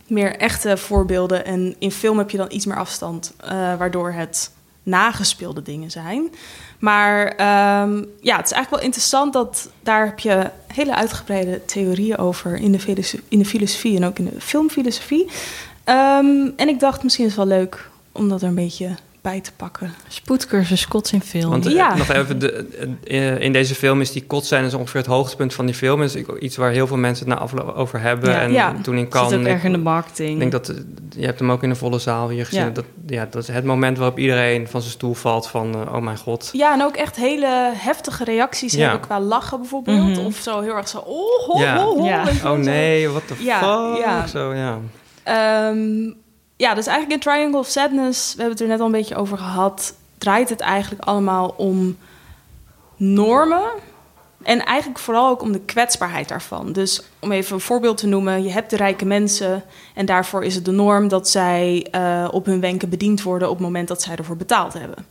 [0.06, 1.44] meer echte voorbeelden.
[1.44, 4.50] En in film heb je dan iets meer afstand, eh, waardoor het
[4.82, 6.30] nagespeelde dingen zijn.
[6.78, 12.18] Maar ehm, ja, het is eigenlijk wel interessant dat daar heb je hele uitgebreide theorieën
[12.18, 15.30] over in de, in de filosofie en ook in de filmfilosofie.
[15.90, 18.88] Ehm, en ik dacht, misschien is het wel leuk om dat er een beetje
[19.22, 19.94] bij te pakken.
[20.08, 21.50] Spoedcursus kots in film.
[21.50, 21.96] Want eh, Ja.
[21.96, 22.66] nog even, de,
[23.04, 26.00] eh, in deze film is die kotscène ongeveer het hoogtepunt van die film.
[26.00, 28.30] Het is ook iets waar heel veel mensen het na afloop over hebben.
[28.30, 28.40] Ja.
[28.40, 28.74] En Ja.
[28.82, 29.32] toen in Zit Cannes...
[29.34, 30.30] ook ik- erg in de marketing.
[30.32, 30.76] Ik denk dat, eh,
[31.16, 32.64] je hebt hem ook in de volle zaal hier gezien.
[32.64, 32.70] Ja.
[32.70, 36.00] Dat, ja, dat is het moment waarop iedereen van zijn stoel valt van, eh, oh
[36.02, 36.48] mijn god.
[36.52, 38.80] Ja, en ook echt hele heftige reacties Ja.
[38.80, 40.16] hebben qua lachen bijvoorbeeld.
[40.16, 40.24] Mhm.
[40.26, 41.76] Of zo heel erg zo, oh, ho, ja.
[41.76, 44.04] ho, Oh nee, what the Ja, fuck?
[44.04, 44.26] ja.
[44.26, 44.78] Zo, ja.
[45.22, 46.12] Ehm,
[46.56, 49.16] ja, dus eigenlijk in Triangle of Sadness, we hebben het er net al een beetje
[49.16, 51.96] over gehad, draait het eigenlijk allemaal om
[52.96, 53.70] normen.
[54.42, 56.72] En eigenlijk vooral ook om de kwetsbaarheid daarvan.
[56.72, 60.54] Dus om even een voorbeeld te noemen, je hebt de rijke mensen en daarvoor is
[60.54, 64.02] het de norm dat zij eh, op hun wenken bediend worden op het moment dat
[64.02, 65.06] zij ervoor betaald hebben.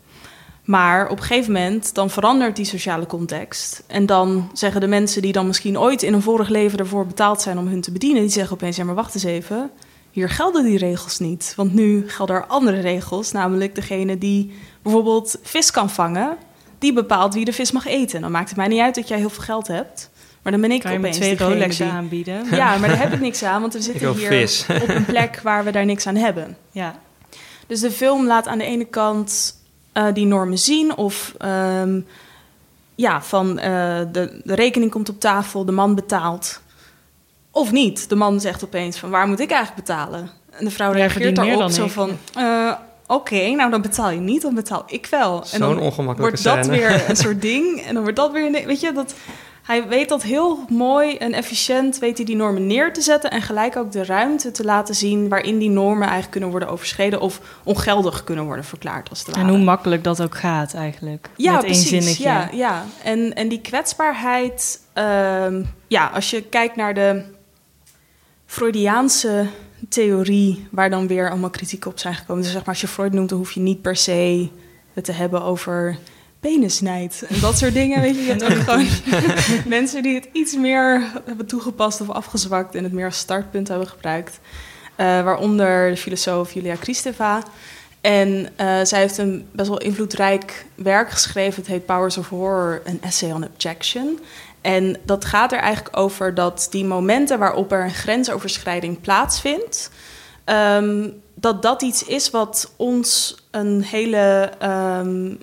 [0.63, 3.83] Maar op een gegeven moment dan verandert die sociale context.
[3.87, 7.41] En dan zeggen de mensen die dan misschien ooit in een vorig leven ervoor betaald
[7.41, 9.71] zijn om hun te bedienen, die zeggen opeens: ja, maar wacht eens even.
[10.19, 11.53] Hier gelden die regels niet.
[11.55, 13.31] Want nu gelden er andere regels.
[13.31, 16.37] Namelijk degene die bijvoorbeeld vis kan vangen,
[16.79, 18.21] die bepaalt wie de vis mag eten.
[18.21, 20.09] Dan maakt het mij niet uit dat jij heel veel geld hebt.
[20.41, 22.45] Maar dan ben ik Kan je me opeens twee Rolexen die- aanbieden?
[22.51, 24.65] Ja, maar daar heb ik niks aan, want we zitten hier vis.
[24.81, 26.57] op een plek waar we daar niks aan hebben.
[26.71, 26.99] Ja.
[27.67, 29.55] Dus de film laat aan de ene kant
[29.91, 30.95] eh, die normen zien.
[30.97, 31.99] Of ehm,
[32.95, 33.71] ja, van eh,
[34.11, 36.61] de, de rekening komt op tafel, de man betaalt.
[37.51, 38.09] Of niet.
[38.09, 40.29] De man zegt opeens van waar moet ik eigenlijk betalen?
[40.51, 41.91] En de vrouw reageert daarop zo ik.
[41.91, 42.17] van...
[42.35, 42.71] eh,
[43.07, 45.41] Oké, nou dan betaal je niet, dan betaal ik wel.
[45.45, 46.77] Zo'n en dan ongemakkelijke wordt dat scène.
[46.77, 47.81] weer een soort ding.
[47.81, 48.51] En dan wordt dat weer...
[48.65, 49.13] Weet je, dat,
[49.63, 51.99] hij weet dat heel mooi en efficiënt...
[51.99, 53.31] weet hij die normen neer te zetten...
[53.31, 55.29] en gelijk ook de ruimte te laten zien...
[55.29, 57.21] waarin die normen eigenlijk kunnen worden overschreden...
[57.21, 59.47] of ongeldig kunnen worden verklaard, als het ware.
[59.47, 61.29] En hoe makkelijk dat ook gaat eigenlijk.
[61.35, 61.89] Ja, Met één precies.
[61.89, 62.23] zinnetje.
[62.23, 62.85] Ja, ja.
[63.03, 64.79] En, en die kwetsbaarheid...
[64.93, 67.23] ehm, ja, als je kijkt naar de
[68.49, 69.47] Freudiaanse
[69.89, 70.67] theorie...
[70.71, 72.43] waar dan weer allemaal kritiek op zijn gekomen.
[72.43, 74.49] Dus zeg maar, als je Freud noemt, dan hoef je niet per se
[74.93, 75.97] het te hebben over
[76.39, 77.25] penisnijd.
[77.27, 78.21] En dat soort dingen, weet je.
[78.21, 78.87] Je hebt ook gewoon
[79.79, 82.75] mensen die het iets meer hebben toegepast of afgezwakt...
[82.75, 84.39] en het meer als startpunt hebben gebruikt.
[84.95, 87.43] Eh, waaronder de filosoof Julia Kristeva...
[88.01, 91.61] En eh, zij heeft een best wel invloedrijk werk geschreven.
[91.61, 94.19] Het heet Powers of Horror, een essay on objection.
[94.61, 99.91] En dat gaat er eigenlijk over dat die momenten waarop er een grensoverschrijding plaatsvindt,
[100.43, 105.33] ehm, dat dat iets is wat ons een hele ehm,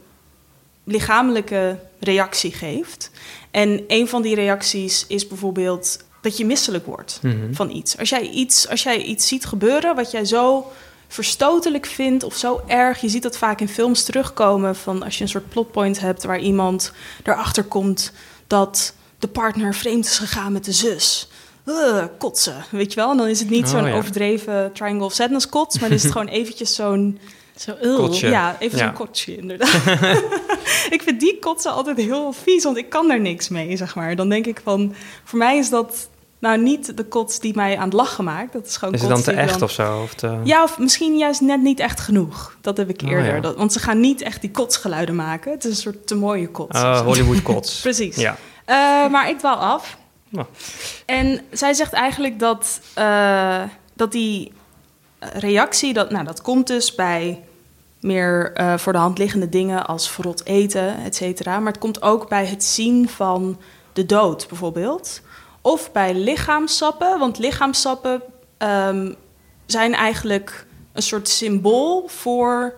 [0.85, 3.11] lichamelijke reactie geeft.
[3.51, 7.53] En een van die reacties is bijvoorbeeld dat je misselijk wordt Mhm.
[7.53, 7.99] van iets.
[7.99, 10.73] Als jij iets, als jij iets ziet gebeuren wat jij zo
[11.09, 13.01] verstotelijk vindt of zo erg.
[13.01, 16.39] Je ziet dat vaak in films terugkomen van als je een soort plotpoint hebt waar
[16.41, 16.93] iemand
[17.25, 18.13] erachter komt
[18.47, 21.29] dat de partner vreemd is gegaan met de zus.
[21.65, 23.11] Uh, kotsen, weet je wel?
[23.11, 23.97] En dan is het niet Oh, zo'n ja.
[23.97, 27.19] overdreven triangle of sadness kots, maar dan is het gewoon eventjes zo'n...
[27.57, 28.29] Zo, Kotsje.
[28.29, 28.85] Ja, even Ja.
[28.85, 29.75] zo'n kotsje, inderdaad.
[30.97, 34.17] ik vind die kotsen altijd heel vies, want ik kan daar niks mee, zeg maar.
[34.17, 37.85] Dan denk ik van, voor mij is dat nou niet de kots die mij aan
[37.85, 38.53] het lachen maakt.
[38.53, 40.01] Dat is gewoon Is het dan te echt of zo?
[40.03, 40.37] Of te...
[40.45, 42.57] Ja, of misschien juist net niet echt genoeg.
[42.61, 43.35] Dat heb ik Oh, eerder.
[43.35, 43.41] ja.
[43.41, 45.53] dat, want ze gaan niet echt die kotsgeluiden maken.
[45.53, 46.81] Het is een soort te mooie kots.
[46.81, 47.81] Oh, Hollywood kots.
[47.81, 48.17] Precies.
[48.17, 48.37] Ja.
[48.67, 49.97] Eh, maar ik dwaal af.
[50.29, 50.47] Nou.
[51.07, 53.63] En zij zegt eigenlijk dat, eh,
[53.93, 54.53] dat die
[55.19, 57.43] reactie, dat, nou, dat komt dus bij
[58.01, 61.59] meer eh, voor de hand liggende dingen als verrot eten, et cetera.
[61.59, 63.59] Maar het komt ook bij het zien van
[63.93, 65.21] de dood, bijvoorbeeld.
[65.61, 68.23] Of bij lichaamsappen, want lichaamsappen
[68.59, 69.13] ehm,
[69.67, 72.75] zijn eigenlijk een soort symbool voor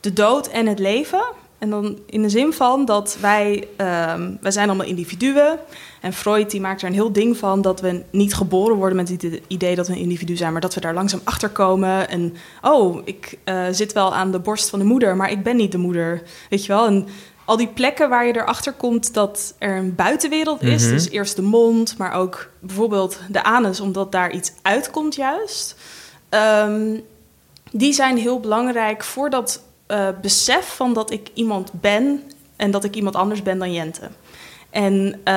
[0.00, 1.24] de dood en het leven.
[1.62, 5.58] En dan in de zin van dat wij, ehm, wij zijn allemaal individuen.
[6.00, 9.08] En Freud die maakt er een heel ding van dat we niet geboren worden met
[9.08, 12.08] het idee dat we een individu zijn, maar dat we daar langzaam achter komen.
[12.08, 15.56] En oh, ik eh, zit wel aan de borst van de moeder, maar ik ben
[15.56, 16.22] niet de moeder.
[16.50, 16.86] Weet je wel?
[16.86, 17.06] En
[17.44, 20.82] al die plekken waar je erachter komt dat er een buitenwereld is.
[20.82, 20.92] Mhm.
[20.92, 25.76] Dus eerst de mond, maar ook bijvoorbeeld de anus, omdat daar iets uitkomt juist.
[26.28, 26.98] Ehm,
[27.72, 29.30] die zijn heel belangrijk voor
[29.86, 32.22] eh, besef van dat ik iemand ben
[32.56, 34.08] en dat ik iemand anders ben dan Jente.
[34.70, 35.34] En eh,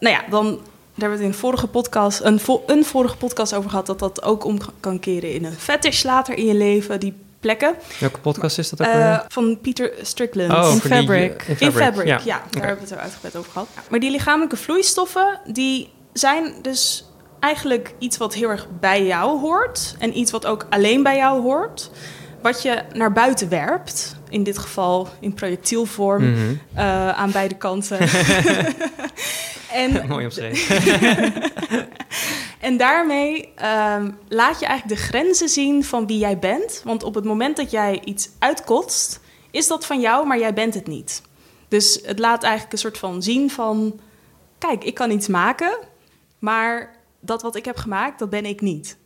[0.00, 0.60] nou ja, dan
[0.94, 3.86] daar hebben we het in een vorige podcast, een, vo- een vorige podcast over gehad,
[3.86, 7.74] dat dat ook om kan keren in een fetish later in je leven, die plekken.
[8.00, 10.52] Welke podcast is dat ook Eh, van Peter Strickland.
[10.52, 11.42] Oh, In die, Fabric.
[11.58, 12.20] In Fabric, ja.
[12.24, 12.42] ja.
[12.50, 13.68] Daar hebben we het er uitgebreid over gehad.
[13.90, 17.04] Maar die lichamelijke vloeistoffen, die zijn dus
[17.40, 19.94] eigenlijk iets wat heel erg bij jou hoort.
[19.98, 21.90] En iets wat ook alleen bij jou hoort.
[22.46, 24.16] Wat je naar buiten werpt.
[24.28, 26.30] In dit geval in projectielvorm.
[26.30, 26.54] Mhm.
[26.74, 27.98] eh, aan beide kanten.
[29.72, 31.32] en Mooi omschreven.
[32.68, 36.80] en daarmee ehm, laat je eigenlijk de grenzen zien van wie jij bent.
[36.84, 39.20] Want op het moment dat jij iets uitkotst,
[39.50, 41.22] is dat van jou, maar jij bent het niet.
[41.68, 44.00] Dus het laat eigenlijk een soort van zien van...
[44.58, 45.78] Kijk, ik kan iets maken,
[46.38, 48.96] maar dat wat ik heb gemaakt, dat ben ik niet.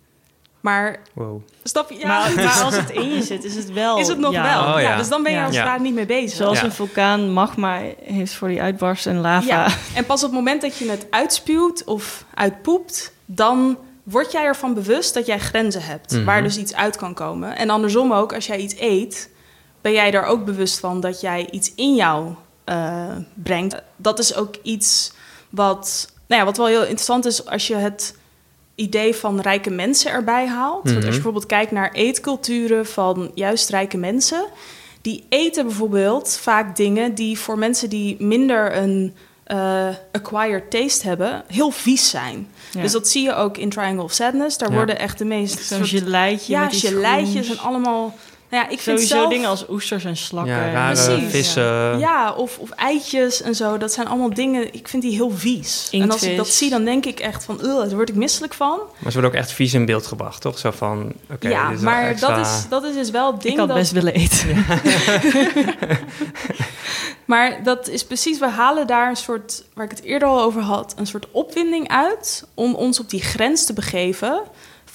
[0.61, 1.43] Maar Wow.
[1.65, 1.99] snap je?
[1.99, 3.99] Ja, Maar, maar als het in je zit, is het wel.
[3.99, 4.43] is het nog ja.
[4.43, 4.75] wel.
[4.75, 4.89] Oh, ja.
[4.91, 4.97] ja.
[4.97, 5.45] dus dan ben je Ja.
[5.45, 5.71] als het Ja.
[5.71, 6.37] ware niet mee bezig.
[6.37, 6.65] Zoals Ja.
[6.65, 9.47] een vulkaan magma heeft voor die uitbarst en lava.
[9.47, 14.43] Ja, en pas op het moment dat je het uitspuwt of uitpoept, dan word jij
[14.45, 16.25] ervan bewust dat jij grenzen hebt, Mhm.
[16.25, 17.57] waar dus iets uit kan komen.
[17.57, 19.31] En andersom ook, als jij iets eet,
[19.81, 22.35] ben jij er ook bewust van dat jij iets in jou
[22.65, 23.05] eh,
[23.35, 23.75] brengt.
[23.97, 25.13] Dat is ook iets
[25.49, 28.17] wat, nou ja, wat wel heel interessant is als je het
[28.81, 30.83] idee van rijke mensen erbij haalt.
[30.83, 31.11] Want als je Mhm.
[31.11, 34.45] bijvoorbeeld kijkt naar eetculturen van juist rijke mensen,
[35.03, 39.15] die eten bijvoorbeeld vaak dingen die voor mensen die minder een
[39.45, 42.49] eh, acquired taste hebben, heel vies zijn.
[42.73, 42.83] Ja.
[42.83, 44.59] Dus dat zie je ook in Triangle of Sadness.
[44.59, 44.75] Daar Ja.
[44.75, 47.49] worden echt de meest Zo'n geleitje ja, groens.
[47.51, 48.15] en allemaal.
[48.51, 50.55] Nou ja, ik vind Sowieso zelf, dingen als oesters en slakken.
[50.55, 51.31] Ja, rare Precies.
[51.31, 51.99] vissen.
[51.99, 53.79] ja, of, of eitjes en zo.
[53.79, 54.75] Dat zijn allemaal dingen.
[54.75, 55.89] Ik vind die heel vies.
[55.91, 58.55] En als ik dat zie, dan denk ik echt van, "Ugh, daar word ik misselijk
[58.55, 58.79] van.
[58.99, 60.59] Maar ze worden ook echt vies in beeld gebracht, toch?
[60.59, 62.37] Zo van, oké, ja, dit is wel maar extra...
[62.37, 63.53] dat, is, dat is dus wel het ding.
[63.55, 64.65] Ik had dat, best willen eten.
[67.31, 70.63] Maar dat is precies, we halen daar een soort, waar ik het eerder al over
[70.63, 74.43] had, een soort opwinding uit om ons op die grens te begeven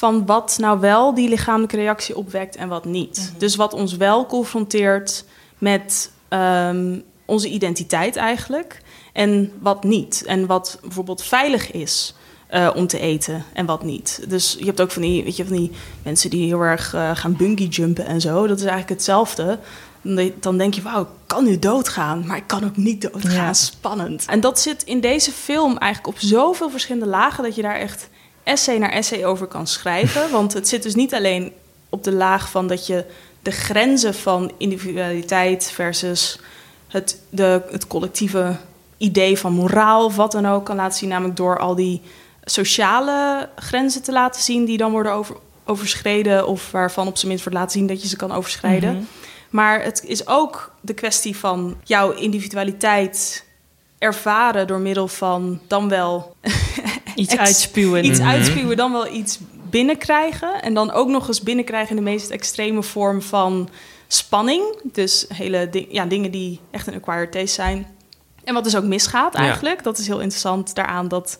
[0.05, 3.33] van wat nou wel die lichamelijke reactie opwekt en wat niet.
[3.37, 5.25] Dus wat ons wel confronteert
[5.57, 8.81] met ehm, onze identiteit eigenlijk
[9.13, 10.23] en wat niet.
[10.25, 12.15] En wat bijvoorbeeld veilig is.
[12.47, 14.25] eh, om te eten en wat niet.
[14.27, 15.71] Dus je hebt ook van die, weet je, van die
[16.03, 18.47] mensen die heel erg eh, gaan bungee jumpen en zo.
[18.47, 19.59] Dat is eigenlijk hetzelfde.
[20.01, 23.31] Dan- Dan denk je, wauw, ik kan nu doodgaan, maar ik kan ook niet doodgaan.
[23.33, 23.53] Ja.
[23.53, 24.25] Spannend.
[24.25, 27.43] En dat zit in deze film eigenlijk op zoveel verschillende lagen...
[27.43, 28.09] dat je daar echt
[28.45, 30.31] essay naar essay over kan schrijven.
[30.37, 31.53] Want het zit dus niet alleen
[31.89, 33.05] op de laag van dat je
[33.41, 35.71] de grenzen van individualiteit...
[35.73, 36.39] versus
[36.87, 38.55] het, de, het collectieve
[38.97, 41.09] idee van moraal of wat dan ook kan laten zien.
[41.09, 42.01] Namelijk door al die
[42.43, 44.65] sociale grenzen te laten zien...
[44.65, 45.35] die dan worden over,
[45.65, 46.47] overschreden...
[46.47, 48.93] of waarvan op zijn minst wordt laten zien dat je ze kan overschrijden...
[48.93, 49.03] Mhm.
[49.49, 53.45] Maar het is ook de kwestie van jouw individualiteit
[53.97, 56.35] ervaren door middel van dan wel
[57.15, 58.05] Iets uitspuwen.
[58.05, 58.27] iets Mhm.
[58.29, 59.39] uitspuwen, dan wel iets
[59.69, 60.61] binnenkrijgen.
[60.61, 63.69] En dan ook nog eens binnenkrijgen in de meest extreme vorm van
[64.07, 64.63] spanning.
[64.83, 67.87] Dus hele di- ja, dingen die echt een acquired taste zijn.
[68.43, 69.39] En wat dus ook misgaat Ja.
[69.39, 69.83] eigenlijk.
[69.83, 71.39] Dat is heel interessant daaraan dat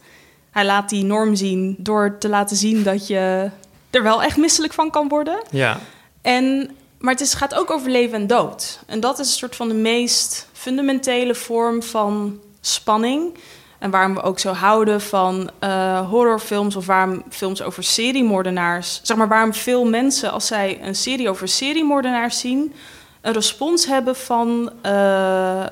[0.51, 3.49] hij laat die norm zien door te laten zien dat je
[3.89, 5.41] er wel echt misselijk van kan worden.
[5.51, 5.80] Ja,
[6.21, 6.69] En,
[6.99, 8.80] maar het is, gaat ook over leven en dood.
[8.86, 13.34] En dat is een soort van de meest fundamentele vorm van spanning.
[13.80, 18.99] En waarom we ook zo houden van eh, horrorfilms of waarom films over seriemoordenaars.
[19.03, 22.73] Zeg maar waarom veel mensen, als zij een serie over seriemoordenaars zien,
[23.21, 25.65] een respons hebben van eh,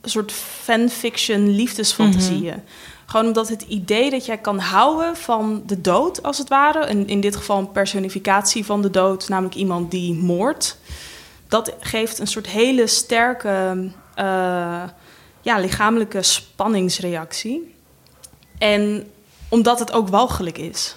[0.00, 2.62] een soort fanfiction liefdesfantasieën.
[3.06, 6.78] Gewoon omdat het idee dat jij kan houden van de dood, als het ware.
[6.78, 10.78] En in dit geval een personificatie van de dood, namelijk iemand die moordt.
[11.48, 14.82] Dat geeft een soort hele sterke eh,
[15.46, 17.74] ja, lichamelijke spanningsreactie.
[18.58, 19.10] En
[19.48, 20.96] omdat het ook walgelijk is.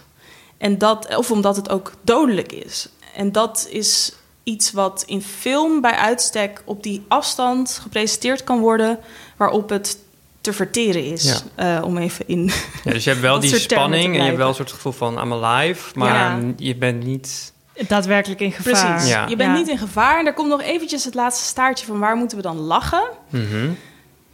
[0.58, 2.89] En dat, of omdat het ook dodelijk is.
[3.16, 9.00] En dat is iets wat in film bij uitstek op die afstand gepresenteerd kan worden,
[9.38, 9.97] waarop het
[10.41, 11.43] te verteren is.
[11.56, 12.52] Eh, om even in.
[12.84, 15.22] ja dus je hebt wel die spanning en je hebt wel een soort gevoel van
[15.22, 16.39] I'm alive, maar Ja.
[16.58, 17.54] je bent niet...
[17.88, 18.93] Daadwerkelijk in gevaar.
[18.93, 19.10] Precies.
[19.10, 19.28] Ja.
[19.28, 19.58] Je bent Ja.
[19.58, 20.18] niet in gevaar.
[20.18, 23.04] En daar komt nog eventjes het laatste staartje van waar moeten we dan lachen?
[23.30, 23.70] Mhm.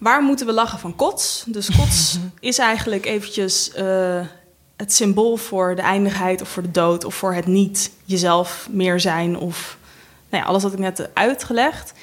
[0.06, 1.43] Waar moeten we lachen van kots?
[1.47, 4.22] Dus kots is eigenlijk eventjes eh,
[4.76, 8.99] het symbool voor de eindigheid of voor de dood of voor het niet jezelf meer
[8.99, 9.78] zijn of
[10.30, 11.93] nou ja, alles wat ik net heb uitgelegd.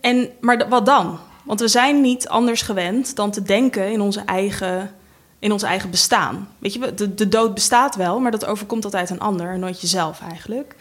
[0.00, 1.18] En, maar wat dan?
[1.44, 4.94] Want we zijn niet anders gewend dan te denken in onze eigen,
[5.38, 6.48] in ons eigen bestaan.
[6.58, 9.80] Weet je, de, de dood bestaat wel, maar dat overkomt altijd een ander, en nooit
[9.80, 10.74] jezelf eigenlijk.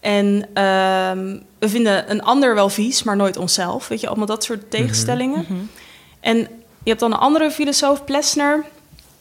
[0.00, 3.88] En ehm, we vinden een ander wel vies, maar nooit onszelf.
[3.88, 5.68] Weet je, allemaal dat soort tegenstellingen.
[6.20, 6.36] En
[6.82, 8.64] je hebt dan een andere filosoof, Plessner.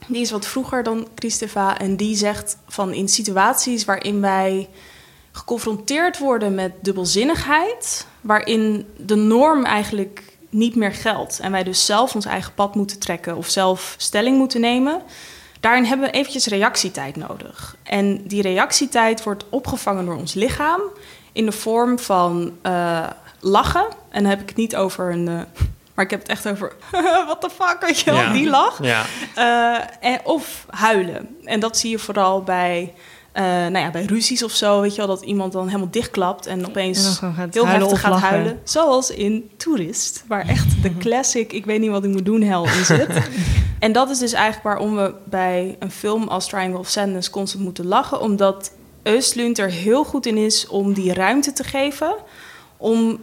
[0.08, 1.80] Die is wat vroeger dan Christeva.
[1.80, 4.70] En die zegt van in situaties waarin wij
[5.32, 12.16] geconfronteerd worden met dubbelzinnigheid, waarin de norm eigenlijk niet meer geldt en wij dus zelf
[12.16, 15.02] ons eigen pad moeten trekken of zelf stelling moeten nemen,
[15.60, 17.78] daarin hebben we eventjes reactietijd nodig.
[17.84, 20.82] En die reactietijd wordt opgevangen door ons lichaam
[21.32, 23.08] in de vorm van eh,
[23.40, 23.86] lachen.
[24.10, 25.28] En dan heb ik het niet over een.
[25.28, 25.42] eh,
[25.96, 26.72] maar ik heb het echt over.
[27.26, 28.20] What the fuck, weet je wel?
[28.20, 28.34] Ja.
[28.34, 28.80] Die lach.
[28.84, 29.04] Ja.
[29.36, 31.36] Eh, en, of huilen.
[31.44, 32.94] En dat zie je vooral bij,
[33.32, 34.82] eh, nou ja, bij ruzies of zo.
[34.82, 38.12] Weet je wel, dat iemand dan helemaal dichtklapt en opeens En gaat heel heftig gaat
[38.12, 38.28] lachen.
[38.28, 38.60] huilen.
[38.64, 42.66] Zoals in Tourist, waar echt de classic ik weet niet wat ik moet doen hel
[42.66, 43.08] in zit.
[43.80, 47.64] en dat is dus eigenlijk waarom we bij een film als Triangle of Sadness constant
[47.64, 48.22] moeten lachen.
[48.22, 48.72] Omdat
[49.04, 52.16] Östlund er heel goed in is om die ruimte te geven.
[52.78, 53.20] Om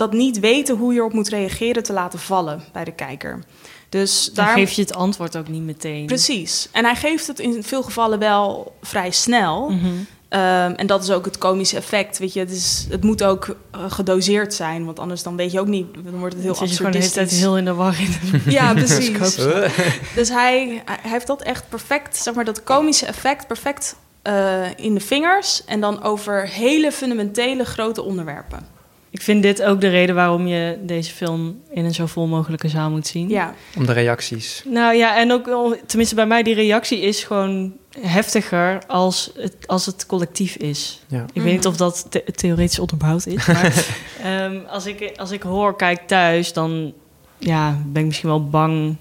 [0.00, 3.44] dat niet weten hoe je erop moet reageren te laten vallen bij de kijker.
[3.88, 6.06] Dus Dan daar geef je het antwoord ook niet meteen.
[6.06, 6.68] Precies.
[6.72, 9.70] En hij geeft het in veel gevallen wel vrij snel.
[9.70, 9.86] Mhm.
[10.28, 12.18] Ehm, en dat is ook het komische effect.
[12.18, 15.60] Weet je, het, is, het moet ook eh, gedoseerd zijn, want anders dan weet je
[15.60, 15.86] ook niet.
[16.04, 17.40] Dan wordt het heel Dan zit je de hele tijd absurdistisch.
[17.40, 19.34] heel in de war in de Ja, precies.
[20.18, 24.94] Dus hij, hij heeft dat echt perfect, zeg maar, dat komische effect perfect eh, in
[24.94, 25.64] de vingers.
[25.64, 28.66] En dan over hele fundamentele grote onderwerpen.
[29.12, 32.68] Ik vind dit ook de reden waarom je deze film in een zo vol mogelijke
[32.68, 33.28] zaal moet zien.
[33.28, 33.54] Ja.
[33.76, 34.62] Om de reacties.
[34.66, 39.54] Nou ja, en ook wel, tenminste bij mij, die reactie is gewoon heftiger als het,
[39.66, 41.00] als het collectief is.
[41.08, 41.24] Ja.
[41.32, 43.84] Ik weet niet of dat the- theoretisch onderbouwd is, maar
[44.22, 46.92] ehm, als, ik, als ik hoor, kijk thuis, dan
[47.38, 48.96] ja, ben ik misschien wel bang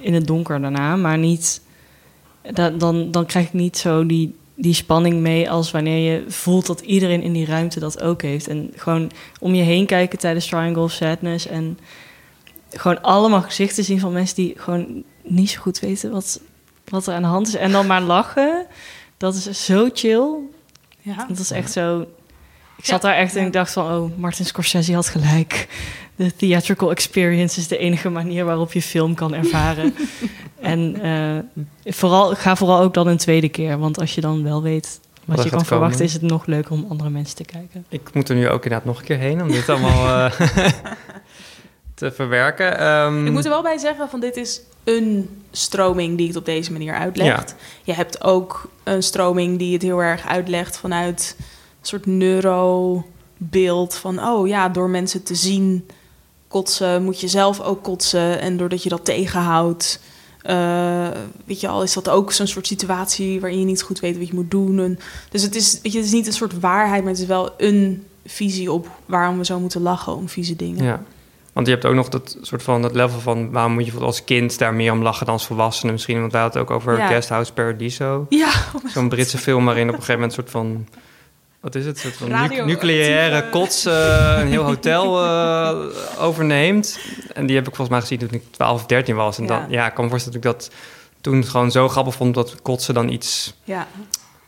[0.00, 1.60] in het donker daarna, maar niet,
[2.52, 6.66] da- dan, dan krijg ik niet zo die, die spanning mee als wanneer je voelt
[6.66, 8.48] dat iedereen in die ruimte dat ook heeft.
[8.48, 11.78] En gewoon om je heen kijken tijdens Triangle of Sadness en
[12.70, 16.40] gewoon allemaal gezichten zien van mensen die gewoon niet zo goed weten wat,
[16.84, 17.54] wat er aan de hand is.
[17.54, 18.66] En dan maar lachen.
[19.16, 20.28] Dat is zo chill.
[21.00, 21.26] Ja.
[21.28, 22.06] Dat is echt zo.
[22.76, 25.68] Ik zat daar echt en ik dacht van, oh, Martin Scorsese had gelijk.
[26.16, 29.94] De theatrical experience is de enige manier waarop je film kan ervaren.
[30.60, 31.62] en eh,
[31.92, 33.78] vooral, ga vooral ook dan een tweede keer.
[33.78, 36.86] Want als je dan wel weet wat, je kan verwachten, is het nog leuker om
[36.88, 37.86] andere mensen te kijken.
[37.88, 40.40] Ik moet er nu ook inderdaad nog een keer heen om dit allemaal eh,
[41.94, 42.78] te verwerken.
[42.78, 46.44] Ehm, Ik moet er wel bij zeggen van dit is een stroming die het op
[46.44, 47.54] deze manier uitlegt.
[47.82, 51.36] Je hebt ook een stroming die het heel erg uitlegt vanuit
[51.88, 55.86] soort neurobeeld van oh ja, door mensen te zien
[56.48, 60.00] kotsen moet je zelf ook kotsen en doordat je dat tegenhoudt.
[60.42, 61.08] eh,
[61.44, 64.28] weet je al, is dat ook zo'n soort situatie waarin je niet goed weet wat
[64.28, 64.78] je moet doen.
[64.78, 64.98] En,
[65.30, 67.50] dus het is, weet je, het is niet een soort waarheid, maar het is wel
[67.56, 70.84] een visie op waarom we zo moeten lachen om vieze dingen.
[70.84, 71.02] Ja.
[71.52, 74.24] Want je hebt ook nog dat soort van dat level van waarom moet je als
[74.24, 76.20] kind daar meer om lachen dan als volwassene misschien.
[76.20, 77.06] Want wij hadden het ook over Ja.
[77.06, 78.26] Guest House Paradiso.
[78.28, 78.50] Ja,
[78.86, 80.86] Zo'n Britse film waarin op een gegeven moment een soort van
[81.66, 81.96] wat is het?
[82.04, 85.76] Een soort van nucleaire kots eh, een heel hotel eh,
[86.18, 86.98] overneemt.
[87.34, 89.38] En die heb ik volgens mij gezien toen ik 12 of 13 was.
[89.38, 89.48] En Ja.
[89.48, 90.70] dan, ja, ik kan me voorstellen dat ik dat
[91.20, 93.54] toen gewoon zo grappig vond dat kotsen dan iets...
[93.64, 93.86] Ja.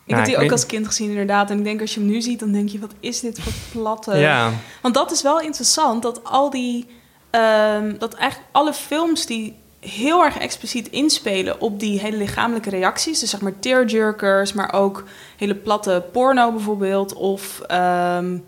[0.04, 1.50] Ik Ja, heb die ook als kind gezien, inderdaad.
[1.50, 3.52] En ik denk als je hem nu ziet, dan denk je, wat is dit voor
[3.72, 4.16] platte...
[4.16, 4.50] Ja.
[4.82, 6.86] Want dat is wel interessant, dat al die...
[7.30, 13.18] ehm, dat eigenlijk alle films die heel erg expliciet inspelen op die hele lichamelijke reacties.
[13.20, 15.05] Dus zeg maar tearjerkers, maar ook
[15.37, 17.14] hele platte porno bijvoorbeeld.
[17.14, 18.39] Of ehm,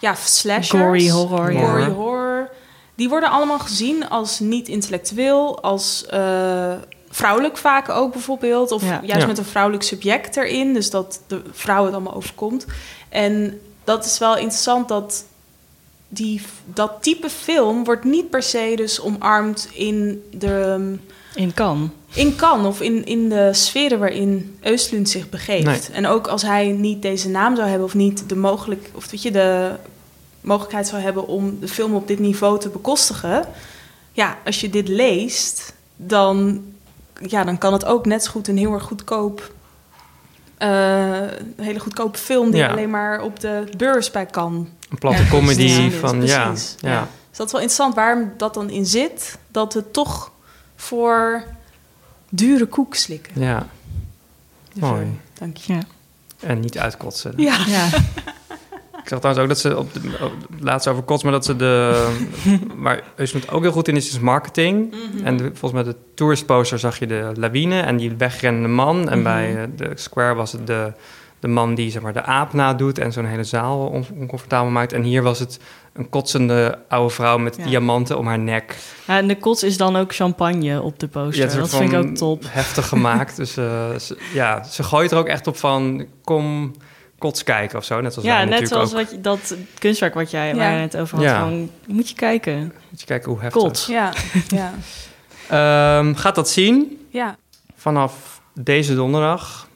[0.00, 0.70] ja, slashers.
[0.82, 1.88] Gory horror, ja.
[1.90, 2.48] Horror.
[2.94, 6.72] Die worden allemaal gezien als niet intellectueel, als eh,
[7.10, 8.72] vrouwelijk vaak ook bijvoorbeeld.
[8.72, 9.00] Of Ja.
[9.02, 9.26] juist Ja.
[9.26, 10.74] met een vrouwelijk subject erin.
[10.74, 12.66] Dus dat de vrouw het allemaal overkomt.
[13.08, 15.24] En dat is wel interessant dat
[16.14, 20.94] die, dat type film wordt niet per se dus omarmd in de...
[21.34, 21.92] In kan.
[22.14, 25.64] In kan of in, in de sferen waarin Östlund zich begeeft.
[25.64, 25.80] Nee.
[25.96, 29.22] En ook als hij niet deze naam zou hebben of niet de, mogelijk, of weet
[29.22, 29.70] je, de
[30.40, 33.44] mogelijkheid zou hebben om de film op dit niveau te bekostigen.
[34.12, 36.62] Ja, als je dit leest, dan,
[37.26, 39.52] ja, dan kan het ook net zo goed een heel erg goedkoop.
[40.58, 41.20] eh,
[41.56, 42.68] een hele goedkope film die Ja.
[42.70, 44.68] alleen maar op de beurs bij kan.
[44.94, 45.94] Een platte comedy is.
[45.94, 47.08] van, ja, Precies, ja.
[47.28, 49.38] Dus dat is wel interessant waarom dat dan in zit.
[49.48, 50.30] Dat het toch
[50.76, 51.44] voor
[52.28, 53.32] dure koek slikken.
[53.40, 53.66] Ja,
[54.72, 54.94] De mooi.
[55.00, 55.20] film.
[55.38, 55.72] Dank je.
[55.72, 55.80] Ja.
[56.40, 57.32] En niet uitkotsen.
[57.36, 57.56] Ja.
[57.66, 57.86] Ja.
[59.02, 61.44] Ik zag trouwens ook dat ze op de, op het laatste over kots, maar dat
[61.44, 62.08] ze de...
[62.76, 64.90] maar Eusland ook heel goed in is, is marketing.
[65.14, 65.26] Mhm.
[65.26, 69.08] En de- volgens mij de tourist poster zag je de lawine en die wegrennende man.
[69.08, 69.22] En Mhm.
[69.22, 70.92] bij eh, de square was het de,
[71.44, 74.92] de man die zeg maar, de aap nadoet en zo'n hele zaal on- oncomfortabel maakt.
[74.92, 75.58] En hier was het
[75.92, 77.64] een kotsende oude vrouw met Ja.
[77.64, 78.76] diamanten om haar nek.
[79.06, 81.44] Ja, en de kots is dan ook champagne op de poster.
[81.46, 82.42] is dat vind ik ook top.
[82.46, 83.36] Heftig gemaakt.
[83.42, 86.72] dus eh, ze, ja, ze gooit er ook echt op van kom
[87.18, 88.00] kots kijken of zo.
[88.00, 88.96] Net als Ja, net zoals ook.
[89.00, 90.54] wat je, dat kunstwerk wat jij Ja.
[90.56, 91.26] waar het over had.
[91.26, 91.48] Ja.
[91.86, 92.72] Moet je kijken.
[92.90, 93.62] Moet je kijken hoe heftig.
[93.62, 93.86] Kots.
[93.86, 94.12] Ja,
[94.48, 94.72] ja.
[95.48, 97.36] Ehm, gaat dat zien ja.
[97.76, 99.68] vanaf deze donderdag.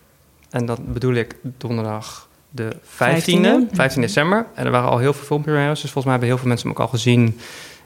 [0.51, 3.75] En dat bedoel ik donderdag de 15e, 15e.
[3.75, 4.47] 15 december.
[4.55, 5.81] En er waren al heel veel filmpremières.
[5.81, 7.39] Dus volgens mij hebben heel veel mensen hem ook al gezien.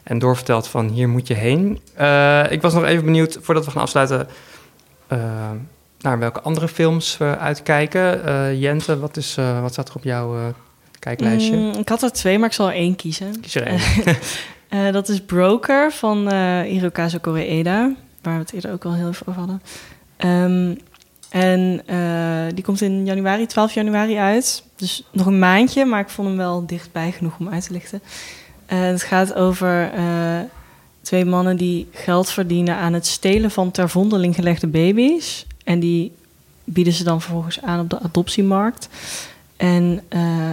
[0.02, 1.80] En doorverteld van hier moet je heen.
[1.94, 4.28] Eh, ik was nog even benieuwd, voordat we gaan afsluiten...
[5.06, 5.50] eh,
[6.00, 8.24] naar welke andere films we uitkijken.
[8.24, 10.54] Eh, Jente, wat, is, wat staat er op jouw
[10.98, 11.56] kijklijstje?
[11.56, 13.40] Mm, ik had er twee, maar ik zal er één kiezen.
[13.40, 13.80] Kies er één.
[14.92, 16.32] Dat is Broker van
[16.62, 19.62] Hirokazu Koreeda, waar we het eerder ook al heel even over hadden.
[20.16, 20.74] Ehm,
[21.32, 24.62] en eh, die komt in januari, 12 januari uit.
[24.76, 28.02] Dus nog een maandje, maar ik vond hem wel dichtbij genoeg om uit te lichten.
[28.66, 30.40] Eh, het gaat over eh,
[31.00, 35.46] twee mannen die geld verdienen aan het stelen van ter vondeling gelegde baby's.
[35.64, 36.12] En die
[36.64, 38.88] bieden ze dan vervolgens aan op de adoptiemarkt.
[39.56, 40.52] En eh,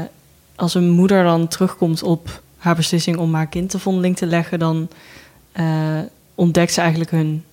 [0.55, 4.59] als een moeder dan terugkomt op haar beslissing om haar kind te vondeling te leggen,
[4.59, 4.89] dan
[6.35, 7.43] ontdekt ze eigenlijk hun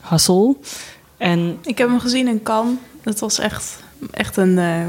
[0.00, 0.60] hassel.
[1.16, 2.74] En Ik heb hem gezien in Cannes.
[3.02, 4.80] Het was echt, echt een eh,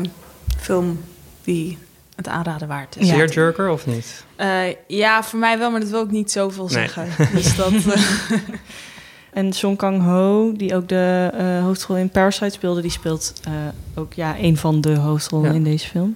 [0.60, 1.00] film
[1.44, 1.78] die
[2.16, 3.08] het aanraden waard is.
[3.08, 4.24] Zeer jerker of niet?
[4.36, 6.74] Eh, ja, voor mij wel, maar dat wil ik niet zoveel Nee.
[6.74, 7.08] zeggen.
[7.36, 8.02] Dus dat, eh,
[9.32, 13.52] En Song Kang-ho, die ook de eh, hoofdrol in Parasite speelde, die speelt eh,
[13.96, 15.56] ook ja, een van de hoofdrollen Ja.
[15.56, 16.16] in deze film.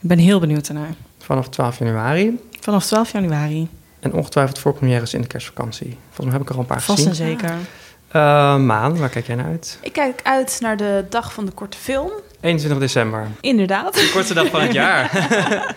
[0.00, 0.94] Ik ben heel benieuwd ernaar.
[1.18, 2.38] Vanaf 12 januari.
[2.60, 3.68] Vanaf 12 januari.
[4.00, 5.96] En ongetwijfeld voor premières in de kerstvakantie.
[6.06, 7.24] Volgens mij heb ik er al een paar Vast gezien.
[7.26, 7.54] en zeker.
[8.14, 9.78] Eh, Maan, waar kijk jij naar uit?
[9.82, 12.10] ik kijk uit naar de dag van de korte film.
[12.40, 13.28] 21 december.
[13.40, 13.94] Inderdaad.
[13.94, 15.10] De kortste dag van het jaar.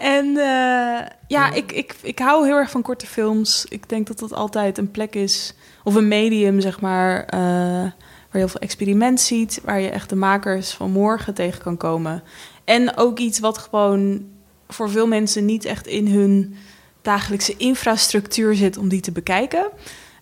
[0.00, 3.66] En eh, ja, ik, ik, ik hou heel erg van korte films.
[3.68, 5.54] Ik denk dat dat altijd een plek is,
[5.84, 7.92] of een medium, zeg maar, eh, waar
[8.32, 12.22] je heel veel experiment ziet, waar je echt de makers van morgen tegen kan komen.
[12.64, 14.24] En ook iets wat gewoon
[14.68, 16.56] voor veel mensen niet echt in hun
[17.02, 19.68] dagelijkse infrastructuur zit om die te bekijken.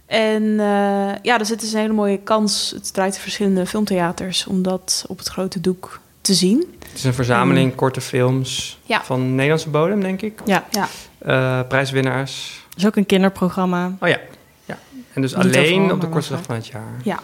[0.09, 2.71] En eh, ja, dus het is een hele mooie kans.
[2.75, 6.75] Het draait in verschillende filmtheaters om dat op het grote doek te zien.
[6.89, 9.05] Het is een verzameling korte films Ja.
[9.05, 10.41] van Nederlandse bodem, denk ik.
[10.45, 10.89] Ja, Ja.
[11.19, 12.65] Eh, prijswinnaars.
[12.77, 13.97] is ook een kinderprogramma.
[14.01, 14.19] Oh ja.
[14.65, 14.79] ja.
[15.13, 16.93] En dus Niet alleen overal, op de kortste dag van het jaar.
[17.03, 17.19] Ja.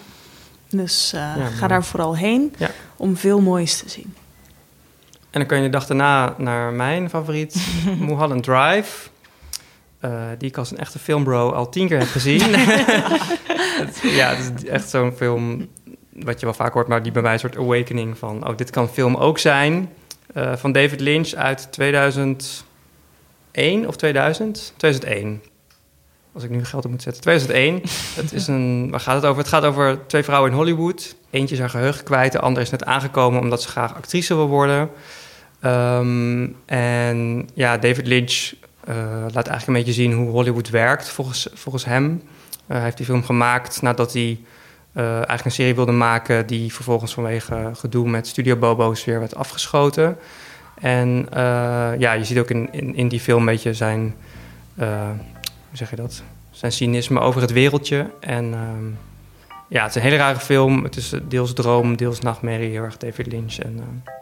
[0.70, 2.70] Dus eh, ga daar vooral heen Ja.
[2.96, 4.14] om veel moois te zien.
[5.30, 7.66] En dan kan je de dag daarna naar mijn favoriet,
[8.00, 9.08] Mulholland Drive.
[10.04, 12.40] Eh, die ik als een echte filmbro al tien keer heb gezien.
[13.80, 15.68] Het- ja, het is echt zo'n film
[16.12, 18.48] wat je wel vaak hoort, maar die bij mij een soort awakening van...
[18.48, 19.92] oh, dit kan film ook zijn.
[20.34, 22.64] Eh, van David Lynch uit 2001
[23.86, 24.72] of 2000?
[24.76, 25.42] 2001.
[26.32, 27.22] Als ik nu geld op moet zetten.
[27.22, 27.80] 2001.
[28.14, 29.38] het is een, waar gaat het over?
[29.42, 31.16] Het gaat over twee vrouwen in Hollywood.
[31.30, 32.32] Eentje is haar geheugen kwijt.
[32.32, 34.90] De andere is net aangekomen omdat ze graag actrice wil worden.
[35.60, 38.52] Ehm, en ja, David Lynch
[39.32, 42.22] laat eigenlijk een beetje zien hoe Hollywood werkt volgens, volgens hem.
[42.66, 44.38] Eh, hij heeft die film gemaakt nadat hij
[44.92, 46.46] eh, eigenlijk een serie wilde maken...
[46.46, 50.16] die vervolgens vanwege gedoe met Studio Bobo's weer werd afgeschoten.
[50.80, 54.14] En eh, ja, je ziet ook in, in, die film een beetje zijn...
[54.74, 55.10] eh,
[55.72, 56.22] zeg je dat?
[56.50, 58.10] Zijn cynisme over het wereldje.
[58.20, 58.86] En ehm,
[59.68, 60.84] ja, het is een hele rare film.
[60.84, 62.70] Het is eh, deels droom, deels nachtmerrie.
[62.70, 63.58] Heel erg David Lynch.
[63.58, 64.12] En eh,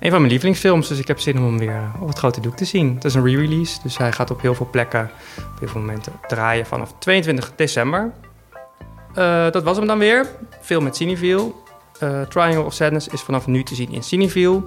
[0.00, 0.88] een van mijn lievelingsfilms.
[0.88, 2.94] Dus ik heb zin om hem weer op het grote doek te zien.
[2.94, 3.78] Het is een re-release.
[3.82, 8.12] Dus hij gaat op heel veel plekken, op heel veel momenten draaien vanaf 22 december.
[9.14, 10.26] Eh, dat was hem dan weer.
[10.60, 11.52] Film met Cineville.
[11.98, 14.62] Eh, Triangle of Sadness is vanaf nu te zien in Cineville.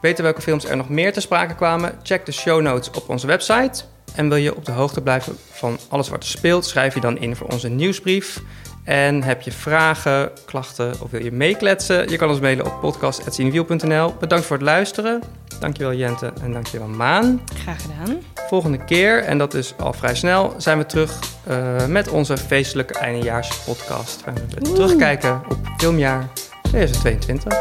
[0.00, 1.98] Weten welke films er nog meer te sprake kwamen?
[2.02, 3.84] Check de show notes op onze website.
[4.14, 7.18] En wil je op de hoogte blijven van alles wat er speelt, schrijf je dan
[7.18, 8.42] in voor onze nieuwsbrief.
[8.86, 12.08] En heb je vragen, klachten of wil je meekletsen?
[12.10, 14.14] Je kan ons mailen op podcast.cinewiel.nl.
[14.20, 15.22] Bedankt voor het luisteren.
[15.60, 17.40] Dankjewel Jente en dankjewel Maan.
[17.62, 18.16] Graag gedaan.
[18.48, 22.94] Volgende keer, en dat is al vrij snel, zijn we terug eh, met onze feestelijke
[22.98, 24.24] eindejaarspodcast.
[24.24, 24.74] Waar we Oeh.
[24.74, 26.28] terugkijken op filmjaar
[26.62, 27.58] 2022.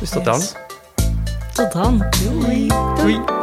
[0.00, 0.52] Dus tot Yes.
[0.54, 0.60] dan.
[1.52, 2.04] Tot dan.
[2.22, 2.66] Doei.
[2.96, 3.41] Doei.